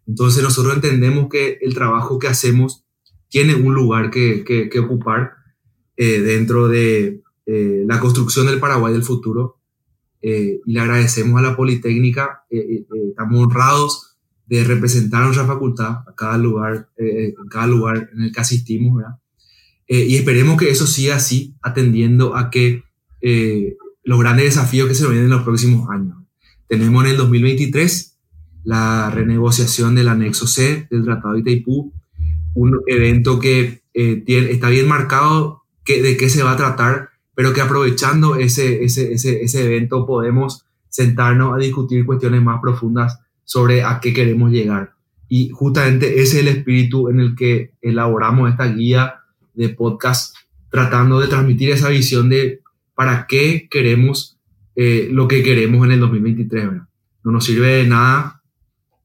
Entonces 0.05 0.43
nosotros 0.43 0.75
entendemos 0.75 1.29
que 1.29 1.57
el 1.61 1.73
trabajo 1.73 2.19
que 2.19 2.27
hacemos 2.27 2.85
tiene 3.27 3.55
un 3.55 3.73
lugar 3.73 4.11
que, 4.11 4.43
que, 4.43 4.79
ocupar 4.79 5.33
eh, 5.97 6.21
dentro 6.21 6.67
de 6.67 7.23
eh, 7.47 7.83
la 7.87 7.99
construcción 7.99 8.45
del 8.45 8.59
Paraguay 8.59 8.93
del 8.93 9.03
futuro 9.03 9.59
eh, 10.21 10.59
y 10.63 10.73
le 10.73 10.79
agradecemos 10.79 11.39
a 11.39 11.41
la 11.41 11.57
Politécnica, 11.57 12.43
estamos 12.49 13.43
honrados 13.43 14.17
de 14.45 14.63
representar 14.63 15.23
a 15.23 15.25
nuestra 15.25 15.47
facultad 15.47 16.03
a 16.07 16.13
cada 16.15 16.37
lugar, 16.37 16.89
en 16.97 17.33
cada 17.49 17.67
lugar 17.67 18.09
en 18.13 18.21
el 18.21 18.31
que 18.31 18.39
asistimos, 18.39 18.97
¿verdad? 18.97 19.17
y 19.87 20.15
esperemos 20.15 20.57
que 20.57 20.69
eso 20.69 20.85
siga 20.85 21.15
así, 21.15 21.55
atendiendo 21.61 22.35
a 22.35 22.49
que 22.49 22.83
los 24.03 24.19
grandes 24.19 24.45
desafíos 24.45 24.87
que 24.87 24.95
se 24.95 25.05
vienen 25.05 25.25
en 25.25 25.31
los 25.31 25.43
próximos 25.43 25.89
años. 25.89 26.16
Tenemos 26.67 27.05
en 27.05 27.11
el 27.11 27.17
2023 27.17 28.17
la 28.63 29.09
renegociación 29.09 29.95
del 29.95 30.09
anexo 30.09 30.47
C 30.47 30.87
del 30.91 31.05
Tratado 31.05 31.33
de 31.35 31.39
Itaipú, 31.39 31.93
un 32.53 32.81
evento 32.87 33.39
que 33.39 33.83
eh, 33.93 34.23
tiene, 34.25 34.51
está 34.51 34.69
bien 34.69 34.87
marcado 34.87 35.63
que, 35.85 36.01
de 36.01 36.17
qué 36.17 36.29
se 36.29 36.43
va 36.43 36.51
a 36.51 36.57
tratar, 36.57 37.09
pero 37.33 37.53
que 37.53 37.61
aprovechando 37.61 38.35
ese, 38.35 38.83
ese, 38.83 39.13
ese, 39.13 39.41
ese 39.41 39.65
evento 39.65 40.05
podemos 40.05 40.65
sentarnos 40.89 41.53
a 41.53 41.57
discutir 41.57 42.05
cuestiones 42.05 42.41
más 42.41 42.59
profundas 42.61 43.19
sobre 43.43 43.83
a 43.83 43.99
qué 44.01 44.13
queremos 44.13 44.51
llegar. 44.51 44.93
Y 45.29 45.49
justamente 45.49 46.21
ese 46.21 46.39
es 46.39 46.45
el 46.45 46.47
espíritu 46.47 47.09
en 47.09 47.19
el 47.19 47.35
que 47.35 47.71
elaboramos 47.81 48.49
esta 48.49 48.67
guía 48.67 49.21
de 49.53 49.69
podcast, 49.69 50.35
tratando 50.69 51.19
de 51.19 51.27
transmitir 51.27 51.71
esa 51.71 51.89
visión 51.89 52.29
de 52.29 52.61
para 52.95 53.27
qué 53.27 53.67
queremos 53.69 54.36
eh, 54.77 55.09
lo 55.11 55.27
que 55.27 55.43
queremos 55.43 55.83
en 55.85 55.91
el 55.91 55.99
2023. 55.99 56.65
No 57.23 57.31
nos 57.31 57.43
sirve 57.43 57.67
de 57.67 57.87
nada 57.87 58.43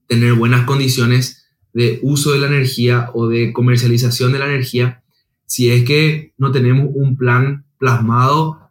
tener 0.07 0.35
buenas 0.35 0.65
condiciones 0.67 1.47
de 1.73 1.99
uso 2.03 2.33
de 2.33 2.39
la 2.39 2.47
energía 2.47 3.09
o 3.15 3.27
de 3.27 3.53
comercialización 3.55 4.33
de 4.33 4.39
la 4.39 4.47
energía 4.47 5.03
si 5.47 5.71
es 5.71 5.85
que 5.85 6.33
no 6.39 6.53
tenemos 6.53 6.91
un 6.95 7.17
plan 7.17 7.67
plasmado 7.79 8.71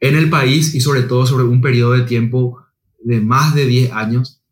en 0.00 0.16
el 0.16 0.30
país 0.30 0.74
y 0.74 0.80
sobre 0.80 1.02
todo 1.02 1.26
sobre 1.26 1.44
un 1.44 1.60
periodo 1.60 1.92
de 1.92 2.02
tiempo 2.02 2.58
de 3.04 3.20
más 3.20 3.54
de 3.54 3.66
10 3.66 3.92
años, 3.92 4.42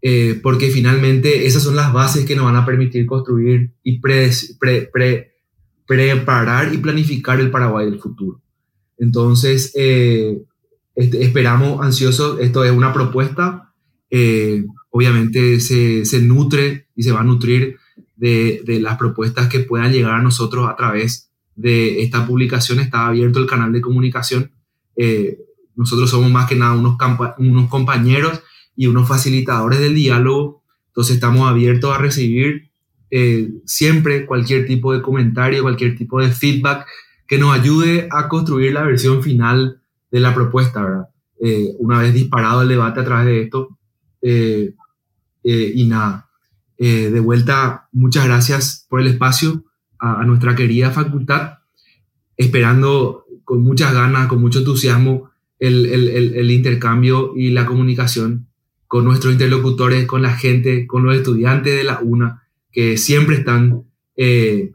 eh, 0.00 0.40
porque 0.42 0.70
finalmente 0.70 1.46
esas 1.46 1.62
son 1.62 1.76
las 1.76 1.92
bases 1.92 2.24
que 2.24 2.36
nos 2.36 2.46
van 2.46 2.56
a 2.56 2.64
permitir 2.64 3.04
construir 3.04 3.72
y 3.82 4.00
preparar 5.86 6.72
y 6.72 6.78
planificar 6.78 7.38
el 7.38 7.50
Paraguay 7.50 7.84
del 7.90 8.00
futuro. 8.00 8.40
Entonces, 8.96 9.72
eh, 9.74 10.42
esperamos 10.96 11.84
ansiosos, 11.84 12.40
esto 12.40 12.64
es 12.64 12.72
una 12.72 12.92
propuesta, 12.92 13.72
eh, 14.10 14.64
obviamente 14.90 15.60
se, 15.60 16.04
se, 16.04 16.22
nutre 16.22 16.88
y 16.96 17.02
se 17.02 17.12
va 17.12 17.20
a 17.20 17.24
nutrir 17.24 17.76
de, 18.16 18.62
de, 18.64 18.80
las 18.80 18.96
propuestas 18.96 19.48
que 19.48 19.60
puedan 19.60 19.92
llegar 19.92 20.12
a 20.12 20.22
nosotros 20.22 20.68
a 20.68 20.74
través 20.74 21.30
de 21.54 22.02
esta 22.02 22.26
publicación, 22.26 22.80
está 22.80 23.06
abierto 23.06 23.38
el 23.38 23.46
canal 23.46 23.72
de 23.72 23.82
comunicación. 23.82 24.52
Eh, 24.96 25.38
nosotros 25.74 26.08
somos 26.08 26.30
más 26.30 26.48
que 26.48 26.56
nada 26.56 26.72
unos, 26.72 26.96
unos 27.38 27.68
compañeros 27.68 28.42
y 28.74 28.86
unos 28.86 29.06
facilitadores 29.06 29.80
del 29.80 29.94
diálogo, 29.94 30.62
entonces 30.88 31.16
estamos 31.16 31.48
abiertos 31.48 31.94
a 31.94 31.98
recibir 31.98 32.70
eh, 33.10 33.50
siempre 33.66 34.24
cualquier 34.24 34.66
tipo 34.66 34.92
de 34.92 35.02
comentario, 35.02 35.62
cualquier 35.62 35.96
tipo 35.96 36.20
de 36.20 36.30
feedback 36.30 36.86
que 37.26 37.38
nos 37.38 37.54
ayude 37.58 38.08
a 38.10 38.28
construir 38.28 38.72
la 38.72 38.82
versión 38.82 39.22
final 39.22 39.82
de 40.10 40.20
la 40.20 40.34
propuesta, 40.34 40.82
¿verdad? 40.82 41.08
Eh, 41.40 41.74
una 41.78 42.00
vez 42.00 42.14
disparado 42.14 42.62
el 42.62 42.68
debate 42.68 43.00
a 43.00 43.04
través 43.04 43.26
de 43.26 43.42
esto. 43.42 43.78
Eh, 44.22 44.72
y 45.48 45.86
nada, 45.86 46.28
de 46.76 47.20
vuelta, 47.20 47.88
muchas 47.92 48.24
gracias 48.24 48.84
por 48.90 49.00
el 49.00 49.06
espacio 49.06 49.62
a, 50.00 50.24
nuestra 50.24 50.56
querida 50.56 50.90
facultad, 50.90 51.58
esperando 52.36 53.26
con 53.44 53.62
muchas 53.62 53.94
ganas, 53.94 54.26
con 54.26 54.40
mucho 54.40 54.58
entusiasmo, 54.58 55.30
el, 55.60 55.86
el, 55.86 56.34
el 56.34 56.50
intercambio 56.50 57.36
y 57.36 57.50
la 57.50 57.64
comunicación 57.64 58.48
con 58.88 59.04
nuestros 59.04 59.32
interlocutores, 59.32 60.06
con 60.06 60.22
la 60.22 60.34
gente, 60.34 60.86
con 60.86 61.04
los 61.04 61.16
estudiantes 61.16 61.76
de 61.76 61.84
la 61.84 62.00
UNA 62.00 62.42
que 62.72 62.96
siempre 62.96 63.36
están, 63.36 63.84
eh, 64.16 64.70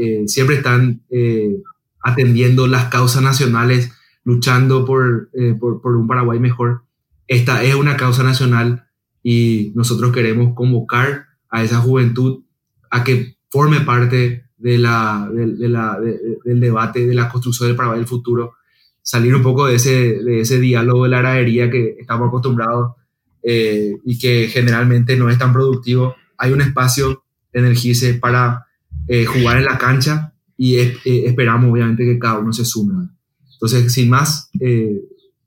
eh, 0.00 0.22
siempre 0.26 0.56
están 0.56 1.02
eh, 1.10 1.56
atendiendo 2.02 2.66
las 2.66 2.86
causas 2.86 3.22
nacionales, 3.22 3.92
luchando 4.26 4.84
por, 4.84 5.30
por, 5.58 5.96
un 5.96 6.08
Paraguay 6.08 6.40
mejor. 6.40 6.82
Esta 7.28 7.62
es 7.62 7.76
una 7.76 7.96
causa 7.96 8.24
nacional 8.24 8.88
y 9.22 9.72
nosotros 9.76 10.12
queremos 10.12 10.52
convocar 10.54 11.26
a 11.48 11.62
esa 11.62 11.78
juventud 11.78 12.42
a 12.90 13.04
que 13.04 13.36
forme 13.48 13.80
parte 13.82 14.44
de 14.58 14.78
la, 14.78 15.30
de, 15.32 15.68
la, 15.68 15.98
del 16.44 16.60
debate 16.60 17.06
de 17.06 17.14
la 17.14 17.28
construcción 17.28 17.68
del 17.68 17.76
Paraguay 17.76 18.00
del 18.00 18.08
futuro, 18.08 18.54
salir 19.00 19.32
un 19.32 19.42
poco 19.42 19.66
de 19.66 19.76
ese, 19.76 20.22
de 20.22 20.40
ese 20.40 20.58
diálogo 20.58 21.04
de 21.04 21.10
la 21.10 21.20
aradería 21.20 21.70
que 21.70 21.96
estamos 21.98 22.26
acostumbrados 22.28 22.96
y 23.42 24.18
que 24.18 24.48
generalmente 24.48 25.16
no 25.16 25.30
es 25.30 25.38
tan 25.38 25.52
productivo. 25.52 26.16
Hay 26.36 26.52
un 26.52 26.62
espacio 26.62 27.22
energice 27.52 28.14
para 28.14 28.66
eh, 29.06 29.24
jugar 29.24 29.58
en 29.58 29.66
la 29.66 29.78
cancha 29.78 30.34
y 30.56 30.78
eh, 30.78 30.98
esperamos 31.04 31.70
obviamente 31.70 32.04
que 32.04 32.18
cada 32.18 32.40
uno 32.40 32.52
se 32.52 32.64
sume. 32.64 33.08
Entonces, 33.56 33.92
sin 33.92 34.10
más, 34.10 34.50
eh, 34.60 35.00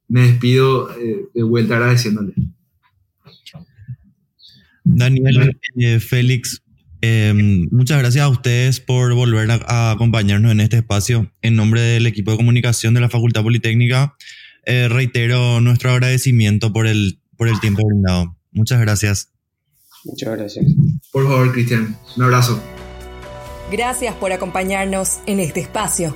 me 0.08 0.22
despido 0.22 0.89
de 1.34 1.43
vuelta 1.43 1.76
agradeciéndole. 1.76 2.34
Daniel, 4.84 5.56
Félix, 6.00 6.63
muchas 7.72 8.00
gracias 8.00 8.26
a 8.26 8.30
ustedes 8.30 8.80
por 8.80 9.13
volver 9.13 9.52
a, 9.52 9.91
acompañarnos 9.91 10.52
en 10.52 10.62
este 10.62 10.78
espacio. 10.78 11.32
En 11.43 11.56
nombre 11.56 11.82
del 11.82 12.08
equipo 12.08 12.32
de 12.32 12.38
comunicación 12.38 12.95
de 12.95 13.02
la 13.02 13.10
Facultad 13.10 13.43
Politécnica, 13.43 14.15
reitero 14.65 15.62
nuestro 15.62 15.91
agradecimiento 15.91 16.74
por 16.74 16.88
el, 16.88 17.19
por 17.38 17.48
el 17.48 17.60
tiempo 17.60 17.86
brindado. 17.86 18.36
Muchas 18.52 18.82
gracias. 18.82 19.32
Muchas 20.06 20.38
gracias. 20.38 20.65
Por 21.12 21.24
favor, 21.24 21.52
Cristian, 21.52 21.95
un 22.17 22.24
abrazo. 22.24 22.62
Gracias 23.72 24.15
por 24.15 24.32
acompañarnos 24.32 25.19
en 25.26 25.39
este 25.39 25.60
espacio. 25.60 26.15